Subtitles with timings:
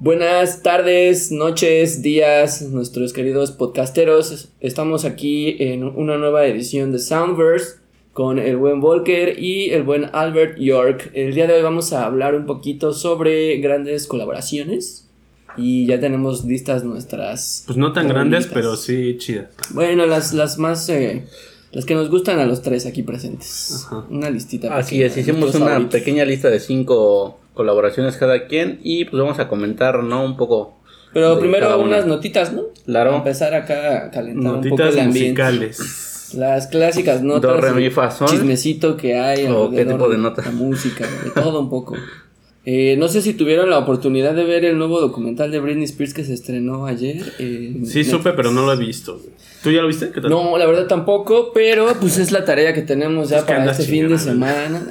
[0.00, 4.48] Buenas tardes, noches, días, nuestros queridos podcasteros.
[4.60, 7.80] Estamos aquí en una nueva edición de Soundverse
[8.12, 11.10] con el buen Volker y el buen Albert York.
[11.14, 15.08] El día de hoy vamos a hablar un poquito sobre grandes colaboraciones.
[15.56, 17.64] Y ya tenemos listas nuestras.
[17.66, 19.48] Pues no tan grandes, pero sí chidas.
[19.70, 20.88] Bueno, las, las más.
[20.90, 21.24] Eh,
[21.72, 23.84] las que nos gustan a los tres aquí presentes.
[23.86, 24.06] Ajá.
[24.08, 24.76] Una listita.
[24.76, 25.92] Así pequeña, es, hicimos una favoritos.
[25.92, 30.24] pequeña lista de cinco colaboraciones cada quien y pues vamos a comentar, ¿no?
[30.24, 30.78] Un poco.
[31.12, 32.62] Pero primero unas notitas, ¿no?
[32.86, 33.10] Claro.
[33.10, 35.42] Para empezar acá a calentar un poco Notitas el ambiente.
[35.42, 36.34] musicales.
[36.34, 37.50] Las clásicas notas.
[37.50, 38.28] Do, re, de mi, fa, sol.
[38.28, 39.46] Chismecito que hay.
[39.46, 40.42] ¿O qué tipo de nota?
[40.42, 41.96] La música, de todo un poco.
[42.64, 46.12] Eh, no sé si tuvieron la oportunidad de ver el nuevo documental de Britney Spears
[46.12, 47.32] que se estrenó ayer.
[47.38, 49.20] en Sí, supe, pero no lo he visto.
[49.62, 50.10] ¿Tú ya lo viste?
[50.10, 50.30] ¿Qué tal?
[50.30, 53.84] No, la verdad tampoco, pero pues es la tarea que tenemos ya Es para este
[53.84, 54.82] fin de semana.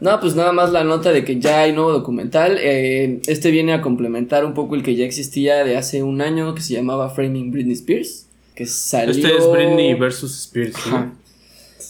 [0.00, 2.56] No, pues nada más la nota de que ya hay nuevo documental.
[2.58, 6.54] Eh, este viene a complementar un poco el que ya existía de hace un año
[6.54, 8.26] que se llamaba Framing Britney Spears.
[8.54, 9.10] Que salió.
[9.12, 10.76] Este es Britney versus Spears.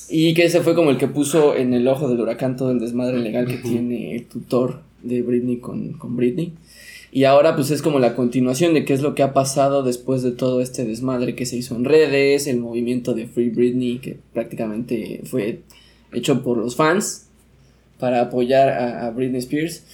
[0.09, 2.81] Y que ese fue como el que puso en el ojo del huracán todo el
[2.81, 6.53] desmadre legal que tiene el tutor de Britney con, con Britney.
[7.13, 10.23] Y ahora pues es como la continuación de qué es lo que ha pasado después
[10.23, 14.19] de todo este desmadre que se hizo en redes, el movimiento de Free Britney que
[14.33, 15.61] prácticamente fue
[16.13, 17.30] hecho por los fans
[18.01, 19.85] para apoyar a, a Britney Spears.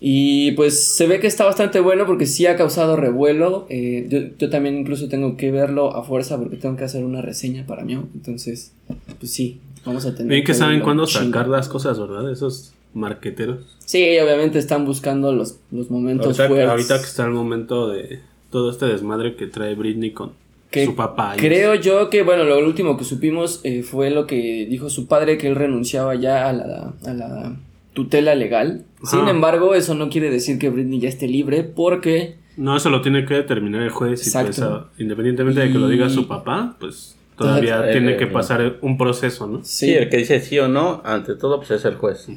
[0.00, 3.66] Y pues se ve que está bastante bueno porque sí ha causado revuelo.
[3.70, 7.22] Eh, yo, yo también incluso tengo que verlo a fuerza porque tengo que hacer una
[7.22, 7.94] reseña para mí.
[8.14, 8.72] Entonces,
[9.18, 11.24] pues sí, vamos a tener Bien que saben verlo cuándo chingo.
[11.26, 12.30] sacar las cosas, ¿verdad?
[12.30, 13.60] Esos marqueteros.
[13.84, 16.68] Sí, obviamente están buscando los, los momentos Ahorita, fuertes.
[16.70, 20.32] ahorita que está el momento de todo este desmadre que trae Britney con
[20.80, 21.34] Que su papá.
[21.36, 25.06] y- Creo yo que, bueno, lo último que supimos eh, fue lo que dijo su
[25.06, 27.56] padre, que él renunciaba ya a la, a la
[27.92, 28.84] tutela legal.
[29.02, 32.36] Sin embargo, eso no quiere decir que Britney ya esté libre porque...
[32.56, 34.26] No, eso lo tiene que determinar el juez.
[34.26, 34.62] Y pues,
[34.98, 38.96] independientemente de que lo diga su papá, pues todavía Entonces, tiene eh, que pasar un
[38.96, 39.62] proceso, ¿no?
[39.62, 39.92] Sí.
[39.92, 42.28] el que dice sí o no, ante todo, pues es el juez.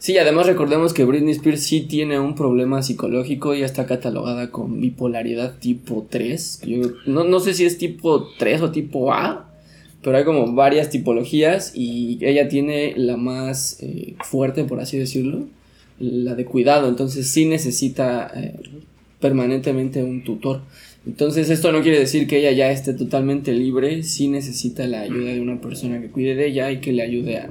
[0.00, 4.80] Sí, además recordemos que Britney Spears sí tiene un problema psicológico, ya está catalogada con
[4.80, 6.62] bipolaridad tipo 3.
[6.64, 9.52] Yo no, no sé si es tipo 3 o tipo A,
[10.02, 15.46] pero hay como varias tipologías y ella tiene la más eh, fuerte, por así decirlo,
[15.98, 18.54] la de cuidado, entonces sí necesita eh,
[19.20, 20.62] permanentemente un tutor.
[21.06, 25.32] Entonces esto no quiere decir que ella ya esté totalmente libre, sí necesita la ayuda
[25.32, 27.50] de una persona que cuide de ella y que le ayude a,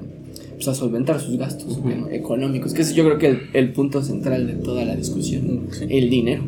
[0.59, 1.79] pues, a solventar sus gastos
[2.11, 6.09] económicos, que es yo creo que el, el punto central de toda la discusión, el
[6.09, 6.43] dinero.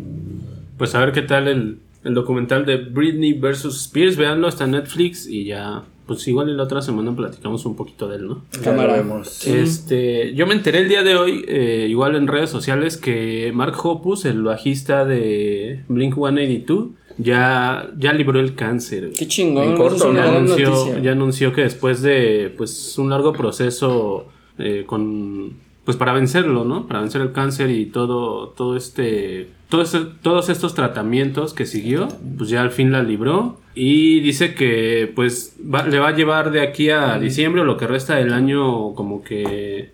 [0.78, 4.18] Pues a ver qué tal el, el documental de Britney versus Spears.
[4.18, 8.10] Veanlo, está en Netflix y ya, pues igual y la otra semana platicamos un poquito
[8.10, 8.44] de él, ¿no?
[8.62, 8.98] Cámara.
[8.98, 9.48] Ya lo vemos.
[9.48, 13.76] Este, yo me enteré el día de hoy, eh, igual en redes sociales, que Mark
[13.82, 19.12] Hoppus, el bajista de Blink 182, ya, ya libró el cáncer.
[19.18, 24.28] Qué chingón, En corto, ya anunció, ya anunció que después de pues un largo proceso
[24.58, 26.88] eh, con pues para vencerlo, ¿no?
[26.88, 32.08] Para vencer el cáncer y todo todo este todo este- todos estos tratamientos que siguió,
[32.38, 36.52] pues ya al fin la libró y dice que pues va- le va a llevar
[36.52, 39.92] de aquí a diciembre o lo que resta del año como que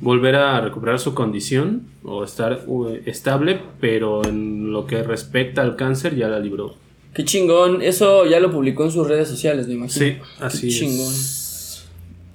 [0.00, 5.76] volver a recuperar su condición o estar uh, estable, pero en lo que respecta al
[5.76, 6.74] cáncer ya la libró.
[7.14, 10.06] Qué chingón, eso ya lo publicó en sus redes sociales, me imagino.
[10.06, 10.78] Sí, así Qué es.
[10.78, 11.14] chingón.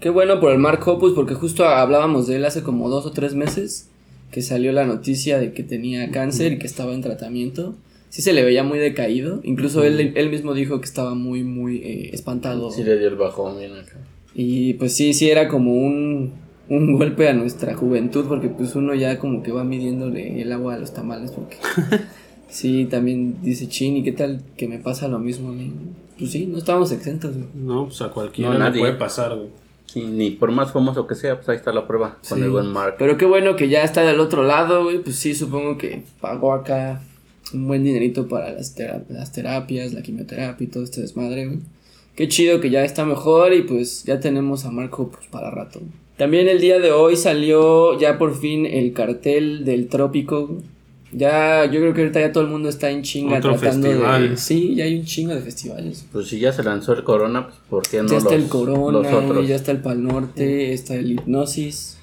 [0.01, 3.11] Qué bueno por el Mark Hoppus, porque justo hablábamos de él hace como dos o
[3.11, 3.89] tres meses,
[4.31, 7.75] que salió la noticia de que tenía cáncer y que estaba en tratamiento.
[8.09, 11.77] Sí se le veía muy decaído, incluso él, él mismo dijo que estaba muy, muy
[11.77, 12.69] eh, espantado.
[12.69, 13.97] Sí le dio el bajón bien acá.
[14.35, 16.33] Y pues sí, sí era como un,
[16.77, 20.75] un golpe a nuestra juventud, porque pues uno ya como que va midiéndole el agua
[20.75, 21.57] a los tamales, porque
[22.49, 25.71] sí, también dice, chin, ¿y qué tal que me pasa lo mismo a mí?
[26.17, 27.33] Pues sí, no estamos exentos.
[27.35, 27.47] güey.
[27.55, 28.79] No, pues a cualquiera No, le nadie.
[28.79, 29.49] puede pasar, güey.
[29.85, 32.67] Sí, ni por más famoso que sea, pues ahí está la prueba con el buen
[32.67, 32.95] Mark.
[32.97, 34.99] Pero qué bueno que ya está del otro lado, güey.
[34.99, 37.01] Pues sí, supongo que pagó acá
[37.53, 38.73] un buen dinerito para las
[39.33, 41.59] terapias, la quimioterapia y todo este desmadre, güey.
[42.15, 45.81] Qué chido que ya está mejor y pues ya tenemos a Marco pues, para rato.
[46.17, 50.57] También el día de hoy salió ya por fin el cartel del trópico.
[51.11, 54.37] Ya, yo creo que ahorita ya todo el mundo está en chinga Otro tratando de.
[54.37, 56.07] Sí, ya hay un chingo de festivales.
[56.11, 58.49] Pues si ya se lanzó el Corona, pues ¿por qué no ya está los, el
[58.49, 59.47] Corona, los güey, otros?
[59.47, 61.99] ya está el Pal Norte, está el Hipnosis,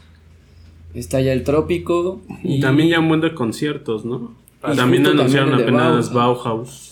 [0.95, 2.21] está ya el Trópico.
[2.45, 4.35] Y también ya un buen de conciertos, ¿no?
[4.73, 6.45] Y también anunciaron también apenas Bauhaus.
[6.45, 6.91] Bauhaus.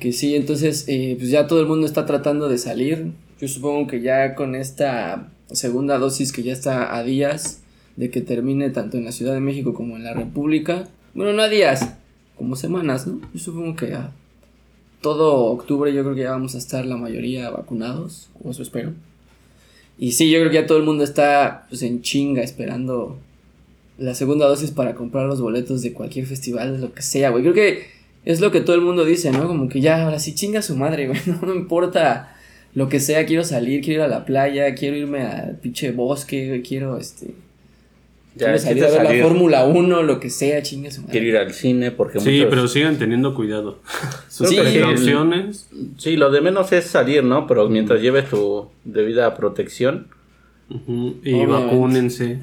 [0.00, 3.12] Que sí, entonces eh, pues ya todo el mundo está tratando de salir.
[3.40, 7.62] Yo supongo que ya con esta segunda dosis que ya está a días
[7.96, 10.88] de que termine tanto en la Ciudad de México como en la República.
[11.14, 11.94] Bueno, no a días,
[12.36, 13.20] como semanas, ¿no?
[13.32, 14.12] Yo supongo que a
[15.00, 18.92] todo octubre yo creo que ya vamos a estar la mayoría vacunados, o eso espero.
[19.98, 23.18] Y sí, yo creo que ya todo el mundo está pues en chinga esperando
[23.98, 27.42] la segunda dosis para comprar los boletos de cualquier festival, lo que sea, güey.
[27.42, 27.86] Creo que
[28.24, 29.46] es lo que todo el mundo dice, ¿no?
[29.46, 31.20] Como que ya, ahora sí chinga su madre, güey.
[31.26, 32.36] No me importa
[32.74, 36.62] lo que sea, quiero salir, quiero ir a la playa, quiero irme al pinche bosque,
[36.66, 37.34] quiero este.
[38.34, 39.20] Ya, quiero salir a ver salir.
[39.22, 41.12] la Fórmula 1, lo que sea, chinga su madre.
[41.12, 43.78] Quiero ir al cine porque Sí, muchos- pero sigan teniendo cuidado.
[44.28, 45.68] Sus Sí, precauciones.
[45.98, 47.46] Sí, lo de menos es salir, ¿no?
[47.46, 50.06] Pero mientras lleves tu debida protección.
[50.70, 50.74] Y
[51.34, 51.46] Obviamente.
[51.46, 52.38] vacúnense.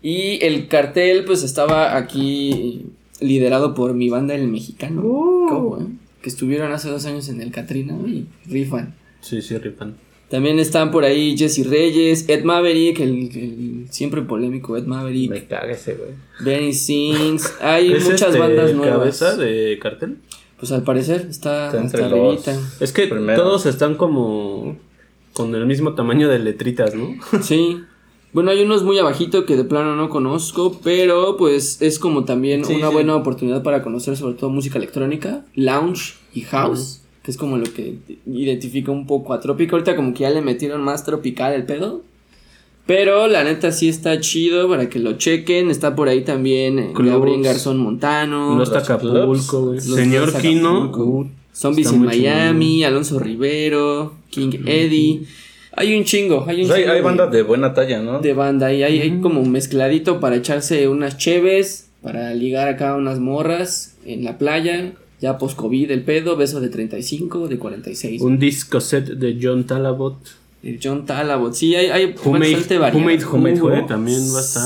[0.00, 2.86] Y el cartel, pues estaba aquí
[3.20, 5.02] liderado por mi banda El Mexicano.
[5.02, 5.84] ¿Cómo, eh?
[6.22, 8.94] Que estuvieron hace dos años en el Catrina y rifan.
[9.20, 9.96] Sí, sí, rifan.
[10.28, 15.46] También están por ahí Jesse Reyes, Ed Maverick, el, el siempre polémico Ed Maverick, Me
[15.46, 16.10] caga ese, güey.
[16.40, 17.54] Benny Sings.
[17.62, 18.98] Hay ¿Es muchas este bandas nuevas.
[18.98, 20.18] cabeza de cartel?
[20.58, 22.12] Pues al parecer está, Está hasta entre los-
[22.46, 22.60] arribita.
[22.80, 23.40] Es que Primero.
[23.42, 24.76] todos están como
[25.32, 27.14] con el mismo tamaño de letritas, ¿no?
[27.42, 27.80] Sí.
[28.34, 32.62] Bueno, hay unos muy abajito que de plano no conozco, pero pues es como también
[32.66, 32.92] Sí, una sí.
[32.92, 37.70] buena oportunidad para conocer sobre todo música electrónica, lounge y house, que es como lo
[37.70, 39.74] que identifica un poco a Tropical.
[39.80, 42.00] Ahorita como que ya le metieron más tropical el pedo.
[42.86, 45.70] Pero la neta sí está chido para que lo chequen.
[45.70, 47.10] Está por ahí también eh, Clubs.
[47.10, 48.56] Gabriel Garzón Montano.
[48.56, 49.78] Los Los Acapulco, güey.
[49.82, 50.90] Señor Kino.
[51.52, 52.04] Zombies está en.
[52.06, 55.24] Miami, Alonso Rivero, King Eddie.
[55.72, 58.20] Hay un chingo, hay un Pues hay, chingo hay de- bandas de buena talla, ¿no?
[58.20, 63.20] de banda y hay, hay como mezcladito para echarse unas cheves, para ligar acá unas
[63.20, 68.22] morras en la playa, ya post-COVID el pedo, beso de 35, de 46.
[68.22, 70.16] Un disco set de John Talabot.
[70.62, 73.04] El John Talabot, sí, hay, hay bastante variedad.
[73.06, 73.72] Made Who, Made Who.
[73.74, 74.64] eh, también va a estar.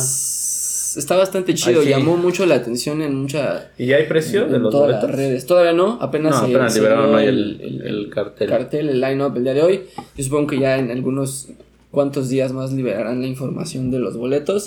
[0.95, 1.91] Está bastante chido, Ay, sí.
[1.93, 3.71] llamó mucho la atención en mucha...
[3.79, 5.09] ¿Y ya hay precio de en los todas boletos?
[5.09, 5.47] las redes.
[5.47, 8.49] Todavía no, apenas, No, se- apenas se liberaron hoy el- el cartel.
[8.51, 9.81] cartel, el line-up el día de hoy.
[10.17, 11.49] Yo supongo que ya en algunos
[11.91, 14.67] cuantos días más liberarán la información de los boletos.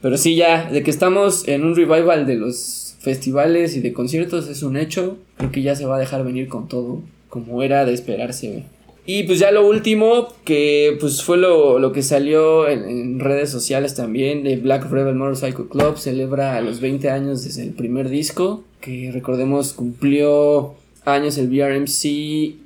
[0.00, 4.48] Pero sí, ya, de que estamos en un revival de los festivales y de conciertos
[4.48, 5.18] es un hecho.
[5.36, 8.64] Creo que ya se va a dejar venir con todo, como era de esperarse.
[9.06, 13.50] Y pues ya lo último, que pues fue lo, lo que salió en, en redes
[13.50, 18.64] sociales también, de Black Rebel Motorcycle Club, celebra los 20 años desde el primer disco,
[18.80, 20.74] que recordemos cumplió
[21.04, 22.64] años el BRMC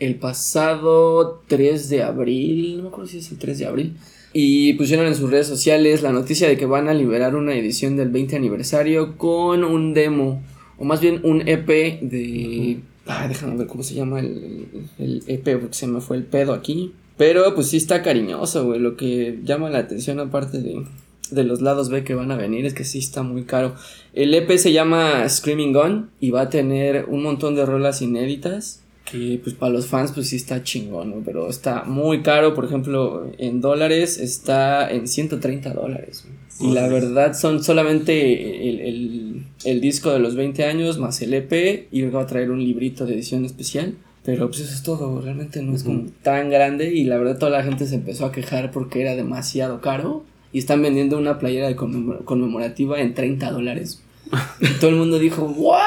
[0.00, 3.96] el pasado 3 de abril, no me acuerdo si es el 3 de abril.
[4.32, 7.96] Y pusieron en sus redes sociales la noticia de que van a liberar una edición
[7.96, 10.42] del 20 aniversario con un demo,
[10.78, 12.80] o más bien un EP de...
[13.06, 14.66] Ay, déjame ver cómo se llama el,
[14.98, 16.92] el EP, porque se me fue el pedo aquí.
[17.16, 18.78] Pero pues sí está cariñoso, güey.
[18.78, 20.84] Lo que llama la atención aparte de,
[21.30, 23.74] de los lados B que van a venir es que sí está muy caro.
[24.12, 28.82] El EP se llama Screaming Gun y va a tener un montón de rolas inéditas
[29.10, 31.16] que pues para los fans pues sí está chingón, ¿no?
[31.24, 36.24] pero está muy caro, por ejemplo, en dólares está en 130 dólares.
[36.26, 36.40] güey.
[36.70, 41.32] Y la verdad son solamente el, el- el disco de los 20 años más el
[41.34, 43.94] EP y luego va a traer un librito de edición especial.
[44.24, 47.50] Pero pues eso es todo, realmente no es como tan grande y la verdad toda
[47.52, 51.66] la gente se empezó a quejar porque era demasiado caro y están vendiendo una playera
[51.68, 54.02] de conmemor- conmemorativa en 30 dólares.
[54.60, 55.80] Y todo el mundo dijo, ¿what?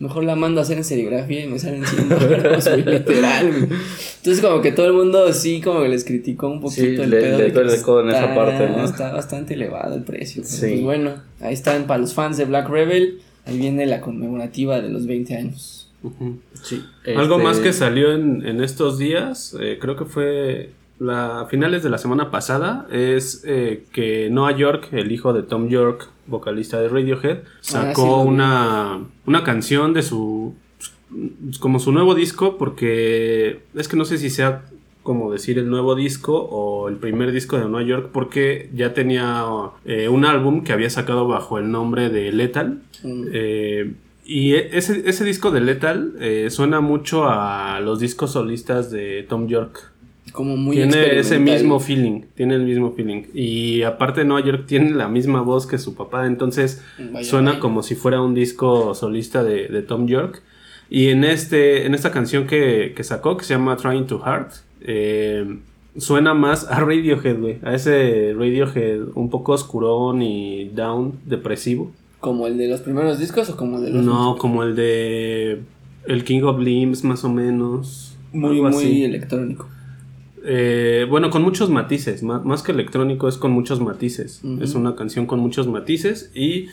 [0.00, 3.62] Mejor la mando a hacer en serigrafía y me salen 100 dólares, güey, literal, güey.
[4.18, 7.10] Entonces como que todo el mundo sí como que les criticó un poquito Sí, el
[7.10, 8.84] le- pedo le de que el codo en esa está- parte, ¿no?
[8.84, 10.42] Está bastante elevado el precio.
[10.42, 10.66] pero Sí.
[10.68, 13.20] Pues bueno, ahí están para los fans de Black Rebel.
[13.46, 15.90] Ahí viene la conmemorativa de los 20 años.
[16.62, 16.82] Sí.
[17.14, 21.46] Algo Este, más que salió en, en estos días, eh, creo que fue la, a
[21.46, 26.08] finales de la semana pasada, es eh, que Noah York, el hijo de Tom York,
[26.30, 28.28] vocalista de Radiohead, sacó sí lo vi.
[28.28, 30.54] una, una canción de su
[31.58, 34.62] como su nuevo disco porque es que no sé si sea
[35.02, 39.44] como decir el nuevo disco o el primer disco de Nueva York porque ya tenía
[39.84, 43.24] eh, un álbum que había sacado bajo el nombre de Lethal Mm.
[43.32, 43.94] eh,
[44.26, 49.24] y e- ese, ese disco de Lethal eh, suena mucho a los discos solistas de
[49.26, 49.90] Tom York.
[50.32, 53.24] Como muy tiene ese mismo feeling, tiene el mismo feeling.
[53.34, 56.82] Y aparte Nueva York tiene la misma voz que su papá, entonces
[57.12, 60.42] Vaya, suena como si fuera un disco solista de, de Tom York.
[60.88, 64.52] Y en, este, en esta canción que, que sacó, que se llama Trying to Heart,
[64.80, 65.58] eh,
[65.96, 67.58] suena más a Radiohead, güey.
[67.62, 71.92] A ese Radiohead un poco oscurón y down, depresivo.
[72.18, 75.60] ¿Como el de los primeros discos o como el de los No, como el de
[76.06, 78.16] El King of Limbs, más o menos.
[78.32, 79.04] muy, muy así.
[79.04, 79.68] electrónico?
[80.44, 82.22] Eh, bueno, con muchos matices.
[82.22, 84.40] ma- Más que electrónico, es con muchos matices.
[84.60, 86.30] Es una canción con muchos matices.
[86.34, 86.66] Y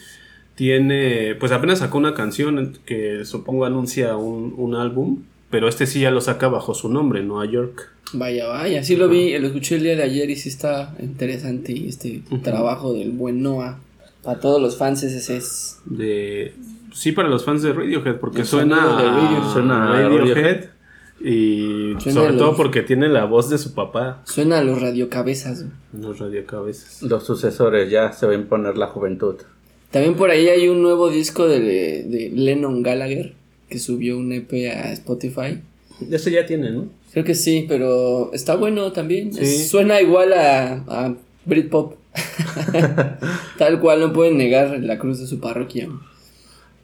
[0.55, 5.19] tiene, pues apenas sacó una canción que supongo anuncia un, un álbum,
[5.49, 7.89] pero este sí ya lo saca bajo su nombre, Nueva York.
[8.13, 11.87] Vaya, vaya, sí lo vi, lo escuché el día de ayer y sí está interesante
[11.87, 13.79] este trabajo del buen Noah.
[14.23, 15.79] Para todos los fans ese es...
[15.85, 16.53] De,
[16.93, 19.53] sí, para los fans de Radiohead, porque suena, sonido de Radiohead.
[19.53, 20.65] Suena a Radiohead, Radiohead.
[21.29, 24.81] Y Suena sobre los- todo porque tiene la voz de su papá Suena a los
[24.81, 25.65] radiocabezas.
[25.93, 27.01] los radiocabezas.
[27.01, 29.35] Los sucesores ya se ven poner la juventud.
[29.91, 33.33] También por ahí hay un nuevo disco de, de Lennon Gallagher
[33.69, 35.59] que subió un EP a Spotify.
[36.11, 36.85] Ese ya tiene, ¿no?
[37.11, 39.33] Creo que sí, pero está bueno también.
[39.33, 39.39] Sí.
[39.41, 41.15] Es- suena igual a, a
[41.45, 41.95] Britpop.
[43.57, 45.87] Tal cual, no pueden negar la cruz de su parroquia.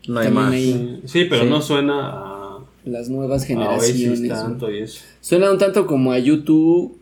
[0.08, 0.54] No hay También más.
[0.54, 1.50] hay- Sí, sí, pero Sí.
[1.50, 2.43] no suena a,
[2.86, 4.10] Las nuevas a generaciones.
[4.10, 4.36] Oasis ¿no?
[4.36, 5.02] tanto y eso.
[5.22, 6.98] Suena un tanto como a YouTube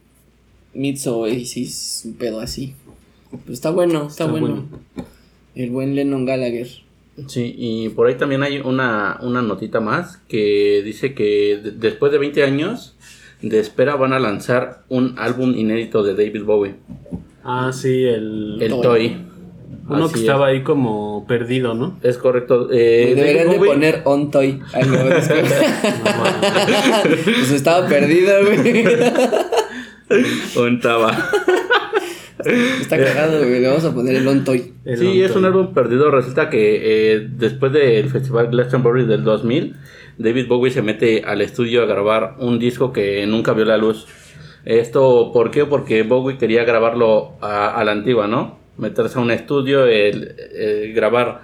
[0.74, 2.76] meets Oasis, un pedo así.
[3.32, 4.48] Pero está bueno, está, Está bueno.
[4.96, 5.06] bueno.
[5.56, 6.68] El buen Lennon Gallagher.
[7.28, 12.12] Sí, y por ahí también hay una, una notita más que dice que de- después
[12.12, 12.96] de 20 años
[13.42, 16.76] de espera van a lanzar un álbum inédito de David Bowie,
[17.44, 18.82] Ah, sí, el, el Toy.
[18.82, 19.18] Toy.
[19.92, 20.26] Uno Así que es.
[20.26, 21.98] estaba ahí como perdido, ¿no?
[22.02, 22.70] Es correcto.
[22.72, 24.62] eh, Deberían David de poner On Toy.
[24.74, 24.86] Que-
[27.26, 28.86] pues estaba perdido, güey.
[30.54, 31.30] Contaba.
[32.44, 33.60] Está cagado, güey.
[33.62, 34.74] Le vamos a poner el On Toy.
[34.86, 36.10] El Sí, es un álbum perdido.
[36.12, 39.76] Resulta que eh, después del festival Glastonbury del 2000,
[40.18, 44.08] David Bowie se mete al estudio a grabar un disco que nunca vio la luz.
[44.66, 45.66] Esto, ¿por qué?
[45.66, 48.60] Porque Bowie quería grabarlo a, a la antigua, ¿no?
[48.82, 51.42] Meterse a un estudio, el, el grabar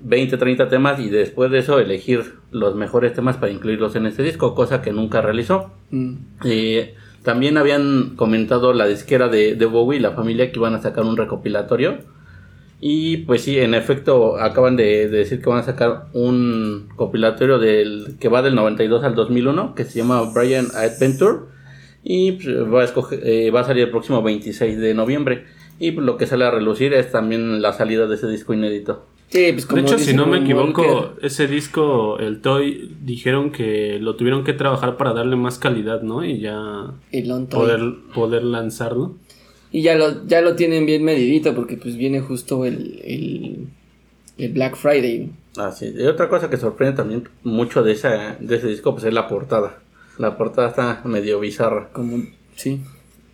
[0.00, 4.22] 20, 30 temas y después de eso elegir los mejores temas para incluirlos en este
[4.22, 5.72] disco, cosa que nunca realizó.
[5.90, 6.14] Mm.
[6.44, 6.94] Eh,
[7.24, 11.04] también habían comentado la disquera de, de Bowie y la familia que iban a sacar
[11.04, 11.98] un recopilatorio.
[12.80, 17.58] Y pues sí, en efecto, acaban de, de decir que van a sacar un compilatorio
[17.58, 21.38] del que va del 92 al 2001, que se llama Brian Adventure.
[22.04, 25.44] Y pues, va, a escoger- eh, va a salir el próximo 26 de noviembre.
[25.78, 29.04] Y pues, lo que sale a relucir es también la salida de ese disco inédito.
[29.28, 33.52] Sí, pues como De hecho, si no me equivoco, Walker, ese disco, el Toy, dijeron
[33.52, 36.24] que lo tuvieron que trabajar para darle más calidad, ¿no?
[36.24, 37.80] Y ya el poder,
[38.14, 39.16] poder lanzarlo.
[39.70, 43.68] Y ya lo, ya lo tienen bien medidito porque pues viene justo el, el,
[44.38, 45.30] el Black Friday.
[45.58, 45.92] Así.
[45.94, 49.28] Y otra cosa que sorprende también mucho de, esa, de ese disco pues es la
[49.28, 49.78] portada.
[50.16, 51.90] La portada está medio bizarra.
[51.92, 52.24] Como,
[52.56, 52.80] sí.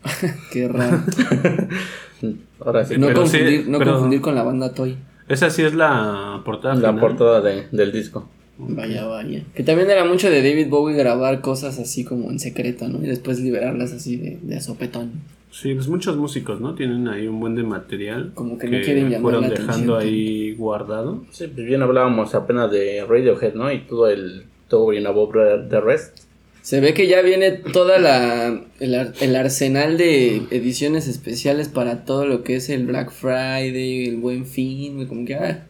[0.52, 1.00] Qué raro.
[2.60, 2.96] Ahora sí.
[2.98, 4.96] no pero confundir, sí, no pero- confundir con la banda Toy.
[5.28, 6.74] Esa sí es la portada.
[6.74, 7.00] la final.
[7.00, 8.28] portada de- del disco.
[8.56, 9.42] Vaya, vaya.
[9.54, 13.02] Que también era mucho de David Bowie grabar cosas así como en secreto, ¿no?
[13.02, 15.10] Y después liberarlas así de, de a sopetón.
[15.50, 16.74] Sí, pues muchos músicos, ¿no?
[16.74, 18.32] Tienen ahí un buen de material.
[18.34, 21.24] Como que no quieren llamar fueron la dejando ahí guardado.
[21.30, 23.70] Sí, pues bien hablábamos apenas de Radiohead, ¿no?
[23.72, 26.23] Y todo el todo bien above the rest.
[26.64, 32.06] Se ve que ya viene toda la el, ar- el arsenal de ediciones especiales para
[32.06, 35.66] todo lo que es el Black Friday, el Buen Fin, como que ah,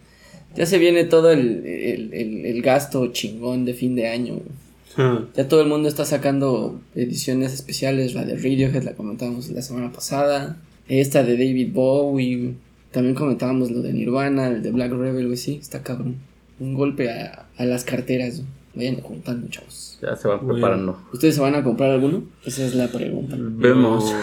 [0.55, 4.35] ya se viene todo el, el, el- el gasto chingón de fin de año.
[4.35, 4.47] güey.
[5.37, 9.91] Ya todo el mundo está sacando ediciones especiales, la de Radiohead la comentábamos la semana
[9.91, 10.57] pasada,
[10.89, 12.53] esta de David Bowie,
[12.93, 16.19] también comentábamos lo de Nirvana, el de Black Rebel, güey, sí, está cabrón.
[16.61, 18.49] Un golpe a, a las carteras, güey.
[18.75, 19.99] Vayan juntando, chavos.
[20.02, 20.99] Ya se van Muy preparando.
[21.12, 22.25] ¿Ustedes se van a comprar alguno?
[22.45, 23.37] Esa es la pregunta.
[23.38, 24.14] Vemos.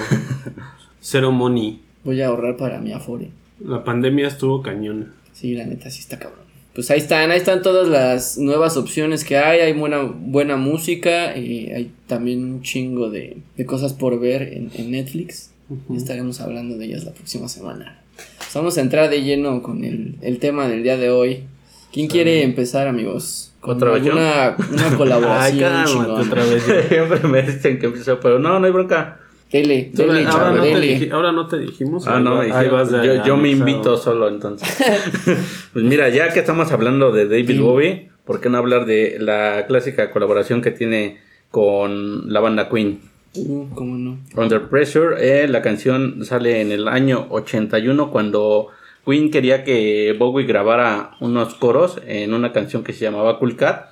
[1.01, 1.81] Cero money.
[2.03, 3.29] Voy a ahorrar para mi Afore.
[3.60, 5.13] La pandemia estuvo cañona.
[5.34, 6.41] Sí, la neta sí está cabrón.
[6.74, 11.36] Pues ahí están, ahí están todas las nuevas opciones que hay, hay buena, buena música
[11.38, 15.51] y hay también un chingo de, de cosas por ver en, en Netflix.
[15.70, 15.96] Ujú.
[15.96, 18.01] Estaremos hablando de ellas la próxima semana.
[18.38, 21.43] Pues vamos a entrar de lleno con el, el tema del día de hoy.
[21.91, 23.50] ¿Quién quiere empezar, amigos?
[23.62, 24.13] ¿Otra vez yo?
[24.13, 26.13] una Ay, colaboración cálmate chingona.
[26.22, 26.63] otra vez.
[26.89, 29.20] Siempre me dicen que empiezo, pero no, no hay bronca.
[29.51, 30.98] Dele, dele, chavo, ahora, no te dele.
[31.00, 32.08] diji- ahora no te dijimos.
[32.08, 34.68] Ah, no, ahí yo, vas de yo- yo me invito solo entonces.
[35.74, 37.58] pues mira, ya que estamos hablando de David Sí.
[37.60, 43.01] Bowie, ¿por qué no hablar de la clásica colaboración que tiene con la banda Queen?
[43.36, 44.20] Uh, cómo no.
[44.41, 48.68] Under Pressure, eh, la canción sale en el año 81 cuando
[49.05, 53.88] Queen quería que Bowie grabara unos coros en una canción que se llamaba Cool Cat,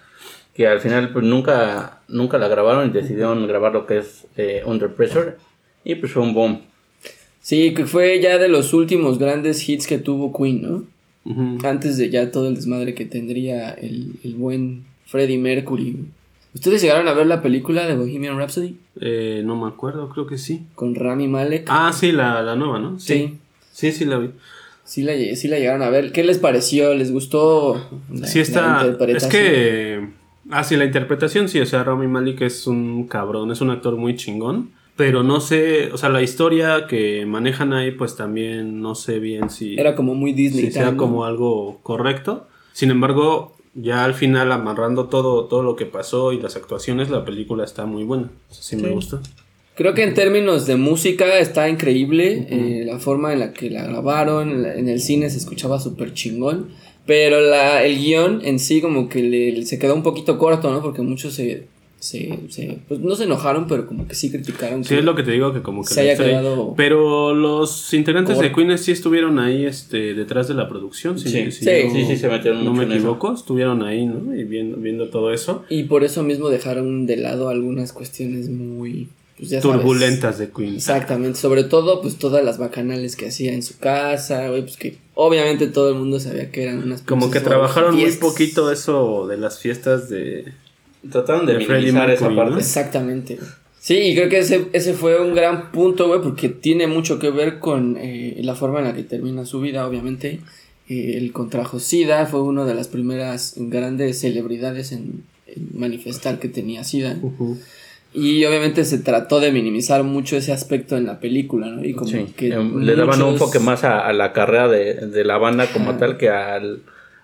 [0.54, 4.62] que al final pues nunca, nunca la grabaron y decidieron grabar lo que es eh,
[4.66, 5.36] Under Pressure
[5.84, 6.62] y pues fue un boom.
[7.42, 10.84] Sí, que fue ya de los últimos grandes hits que tuvo Queen, ¿no?
[11.64, 16.06] Antes de ya todo el desmadre que tendría el, el buen Freddie Mercury.
[16.56, 18.76] ¿Ustedes llegaron a ver la película de Bohemian Rhapsody?
[19.00, 20.64] Eh, no me acuerdo, creo que sí.
[20.74, 21.68] Con Rami Malek.
[21.70, 23.00] Ah, sí, la, la nueva, ¿no?
[23.00, 23.38] Sí.
[23.72, 24.32] Sí, sí la vi.
[24.90, 26.12] Sí la, sí la llegaron a ver.
[26.12, 26.96] ¿Qué les pareció?
[26.96, 27.80] ¿Les gustó?
[28.12, 28.84] La, sí está...
[29.08, 30.10] Es que...
[30.50, 33.98] Ah, sí, la interpretación sí, o sea, Rami Malik es un cabrón, es un actor
[33.98, 34.72] muy chingón.
[34.96, 39.52] Pero no sé, o sea, la historia que manejan ahí, pues también no sé bien
[39.52, 39.80] si.
[39.80, 40.66] Era como muy Disney.
[40.66, 42.48] Si sea como algo correcto.
[42.74, 47.26] Sin embargo, ya al final, amarrando todo, todo lo que pasó y las actuaciones, la
[47.26, 48.32] película está muy buena.
[48.50, 49.22] sí, me gusta.
[49.80, 52.48] Creo que en términos de música está increíble.
[52.50, 56.68] Eh, la forma en la que la grabaron, en el cine se escuchaba súper chingón.
[57.06, 60.82] Pero la, el guion en sí como que le, se quedó un poquito corto, ¿no?
[60.82, 61.64] Porque muchos se
[61.98, 64.84] se, se, pues no se enojaron, pero como que sí criticaron.
[64.84, 65.94] Sí, es lo que te digo, que como que...
[65.94, 66.74] Se haya quedado...
[66.76, 71.18] Pero los integrantes de Queen sí estuvieron ahí este, detrás de la producción.
[71.18, 74.36] Sí, sí, sí, sí, se metieron No me equivoco, estuvieron ahí, ¿no?
[74.36, 75.64] Y viendo, viendo todo eso.
[75.70, 79.08] Y por eso mismo dejaron de lado algunas cuestiones muy...
[79.40, 80.76] Pues turbulentas de Queen.
[80.76, 84.98] Exactamente, sobre todo pues todas las bacanales que hacía en su casa, güey, pues que
[85.16, 89.38] obviamente todo el mundo sabía que eran unas Como que trabajaron muy poquito eso de
[89.38, 90.54] las fiestas de
[91.10, 92.60] Trataron de, minimizar esa parte.
[92.60, 93.40] Exactamente.
[93.80, 97.30] Sí, y creo que ese, ese fue un gran punto, güey, porque tiene mucho que
[97.30, 100.42] ver con eh, la forma en la que termina su vida, obviamente.
[100.90, 105.24] Eh, el contrajo SIDA fue una de las primeras grandes celebridades en,
[105.74, 107.18] manifestar que tenía SIDA.
[108.14, 111.86] Y obviamente se trató de minimizar mucho ese aspecto en la película, ¿no?
[111.86, 115.68] Y como que em, le daban un enfoque más a, la carrera de, la banda
[115.72, 116.82] como tal que al,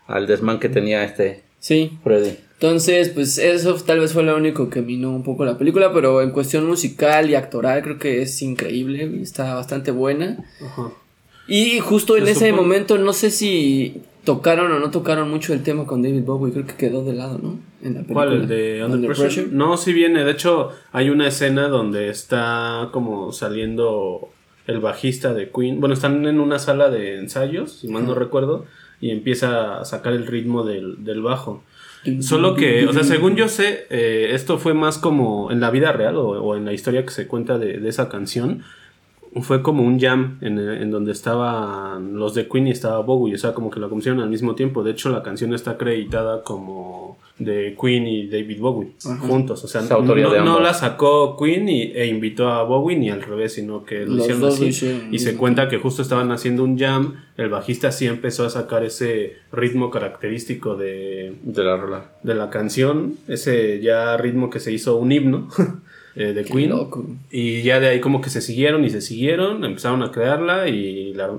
[0.07, 1.97] al desmán que tenía este sí.
[2.03, 2.37] Freddy.
[2.53, 6.21] Entonces, pues eso tal vez fue lo único que minó un poco la película, pero
[6.21, 10.37] en cuestión musical y actoral creo que es increíble, está bastante buena.
[11.47, 15.85] Y justo en ese momento no sé si tocaron o no tocaron mucho el tema
[15.85, 17.59] con David Bowie, creo que quedó de lado, ¿no?
[17.81, 18.25] En la película.
[18.25, 18.33] ¿Cuál?
[18.33, 19.47] ¿El de Under, Pressure?
[19.51, 24.29] No, sí viene, de hecho hay una escena donde está como saliendo
[24.67, 28.65] el bajista de Queen, bueno, están en una sala de ensayos, si mal no recuerdo,
[28.99, 31.63] y empieza a sacar el ritmo del, del bajo.
[32.19, 35.91] Solo que, o sea, según yo sé, eh, esto fue más como en la vida
[35.91, 38.63] real o, en la historia que se cuenta de, de esa canción.
[39.41, 43.37] Fue como un jam en, en, donde estaban los de Queen y estaba Bowie, o
[43.37, 44.83] sea, como que la compusieron al mismo tiempo.
[44.83, 49.63] De hecho, la canción está acreditada como de Queen y David Bowie juntos.
[49.63, 53.83] O sea, no, la sacó Queen y, e invitó a Bowie ni al revés, sino
[53.83, 54.69] que lo hicieron así.
[55.11, 57.15] y se cuenta que justo estaban haciendo un jam.
[57.35, 63.15] El bajista sí empezó a sacar ese ritmo característico de, de la De la canción,
[63.27, 65.49] ese ya ritmo que se hizo un himno.
[66.15, 66.71] Eh, de Queen.
[67.29, 71.13] Y ya de ahí como que se siguieron y se siguieron, empezaron a crearla y
[71.13, 71.29] la,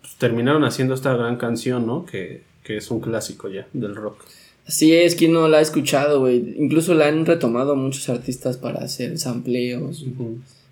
[0.00, 2.06] pues, terminaron haciendo esta gran canción, ¿no?
[2.06, 4.24] Que, que es un clásico ya del rock.
[4.68, 6.54] Sí, es que no la he escuchado, güey.
[6.56, 10.04] Incluso la han retomado muchos artistas para hacer sampleos,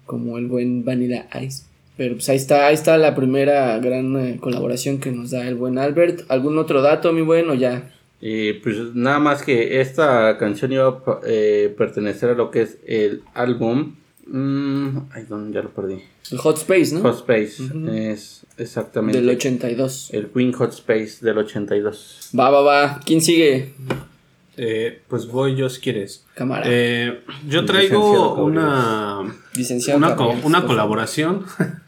[0.06, 1.64] como el buen Vanilla Ice.
[1.96, 5.56] Pero pues ahí está, ahí está la primera gran eh, colaboración que nos da el
[5.56, 6.20] buen Albert.
[6.28, 7.90] ¿Algún otro dato, mi bueno, ya?
[8.20, 12.78] Y pues nada más que esta canción iba a eh, pertenecer a lo que es
[12.86, 13.94] el álbum.
[14.26, 16.02] Mm, ay, ya lo perdí.
[16.30, 17.00] El Hot Space, ¿no?
[17.00, 19.20] Hot Space, es exactamente.
[19.20, 20.10] Del 82.
[20.12, 22.30] El Queen Hot Space del 82.
[22.38, 23.00] Va, va, va.
[23.04, 23.72] ¿Quién sigue?
[24.56, 26.26] Eh, pues voy yo si quieres.
[26.34, 26.64] Cámara.
[26.66, 31.44] Eh, yo traigo una, una, una colaboración.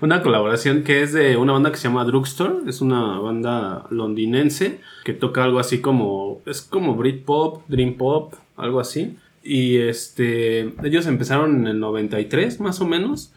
[0.00, 2.68] una colaboración que es de una banda que se llama Drugstore.
[2.68, 6.40] Es una banda londinense que toca algo así como.
[6.46, 9.16] Es como Britpop, Dream Pop, algo así.
[9.42, 10.74] Y este.
[10.82, 13.32] Ellos empezaron en el 93, más o menos.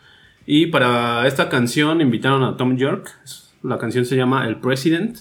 [0.46, 3.10] Y para esta canción invitaron a Tom York.
[3.64, 5.20] La canción se llama El President.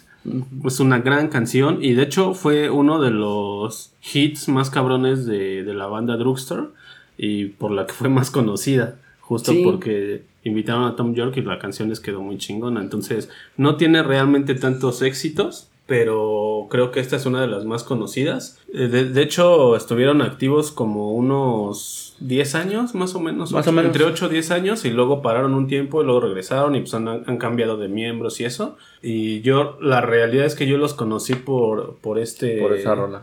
[0.64, 5.62] Es una gran canción y de hecho fue uno de los hits más cabrones de,
[5.64, 6.68] la banda Drugstore
[7.16, 8.96] y por la que fue más conocida.
[9.30, 12.80] Justo porque invitaron a Tom York y la canción les quedó muy chingona.
[12.80, 17.84] Entonces no tiene realmente tantos éxitos, pero creo que esta es una de las más
[17.84, 18.58] conocidas.
[18.74, 23.52] Eh, de, hecho, estuvieron activos como unos 10 años, más o menos.
[23.52, 23.94] Más o menos.
[23.94, 26.92] Entre 8 o 10 años y luego pararon un tiempo y luego regresaron y pues
[26.94, 28.76] han, cambiado de miembros y eso.
[29.00, 32.60] Y yo, la realidad es que yo los conocí por, por este...
[32.60, 33.22] Por esa rola.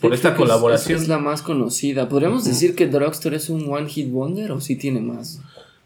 [0.00, 1.00] Por esta colaboración.
[1.00, 2.08] Es, la más conocida.
[2.08, 5.40] ¿Podríamos decir que Drugstore es un One Hit Wonder o sí tiene más?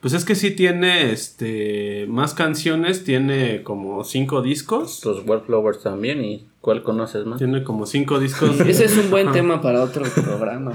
[0.04, 5.02] Pues es que sí tiene este más canciones, tiene como cinco discos.
[5.02, 7.38] Los Wallflowers también, ¿y cuál conoces más?
[7.38, 8.60] Tiene como cinco discos.
[8.66, 10.72] Ese es un buen tema para otro programa.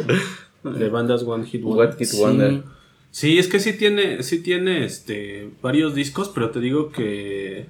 [0.63, 1.95] De bandas One Hit Wonder.
[3.11, 3.37] Sí.
[3.37, 7.67] es que sí tiene, sí tiene este varios discos, pero te digo que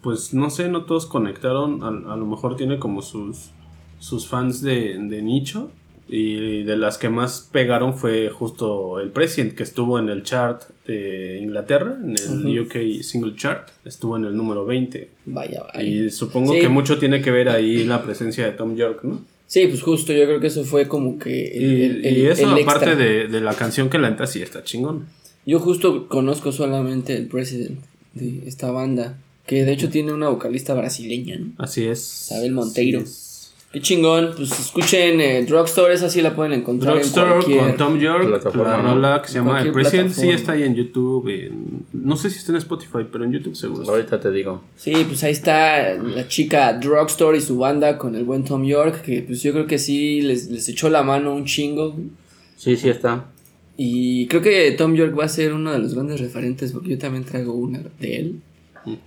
[0.00, 1.82] pues no sé, no todos conectaron.
[1.82, 3.50] A, lo mejor tiene como sus
[3.98, 5.70] sus fans de, de nicho
[6.08, 10.62] Y de las que más pegaron fue justo el President, que estuvo en el chart
[10.86, 12.14] de Inglaterra, en
[12.46, 15.08] el UK Single Chart, estuvo en el número 20.
[15.24, 15.82] Vaya, vaya.
[15.82, 16.60] Y supongo Sí.
[16.60, 19.22] que mucho tiene que ver ahí la presencia de Tom York, ¿no?
[19.46, 22.32] Sí, pues justo yo creo que eso fue como que el, Y, el- y el-
[22.32, 25.06] eso aparte de, de la canción que la entra, sí está chingón.
[25.46, 27.78] Yo justo conozco solamente el president
[28.12, 31.52] de esta banda, que de hecho tiene una vocalista brasileña, ¿no?
[31.58, 32.26] Así es.
[32.30, 33.00] Isabel Monteiro.
[33.00, 33.33] Así es.
[33.74, 37.58] Qué chingón, pues escuchen eh, Drugstore, esa sí la pueden encontrar Drugstore en cualquier...
[37.60, 41.28] con Tom York, la rola que se llama El President, sí está ahí en YouTube.
[41.28, 43.84] en- no sé si está en Spotify, pero en YouTube seguro.
[43.90, 44.62] Ahorita te digo.
[44.76, 49.02] Sí, pues ahí está la chica Drugstore y su banda con el buen Tom York,
[49.02, 51.96] que pues yo creo que sí les, les echó la mano un chingo.
[52.56, 53.24] Sí, sí está.
[53.76, 56.98] Y creo que Tom York va a ser uno de los grandes referentes, porque yo
[56.98, 58.40] también traigo una de él.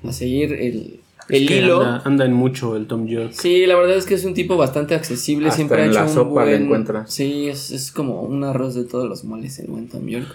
[0.04, 1.00] A seguir el,
[1.30, 1.82] el Es que hilo.
[1.82, 3.32] Anda, anda en mucho el Tom York.
[3.34, 5.48] Sí, la verdad es que es un tipo bastante accesible.
[5.48, 6.64] Hasta siempre ha hecho la un sopa buen.
[6.64, 7.14] encuentras.
[7.14, 10.28] Sí, es, es como un arroz de todos los moles, el buen Tom York.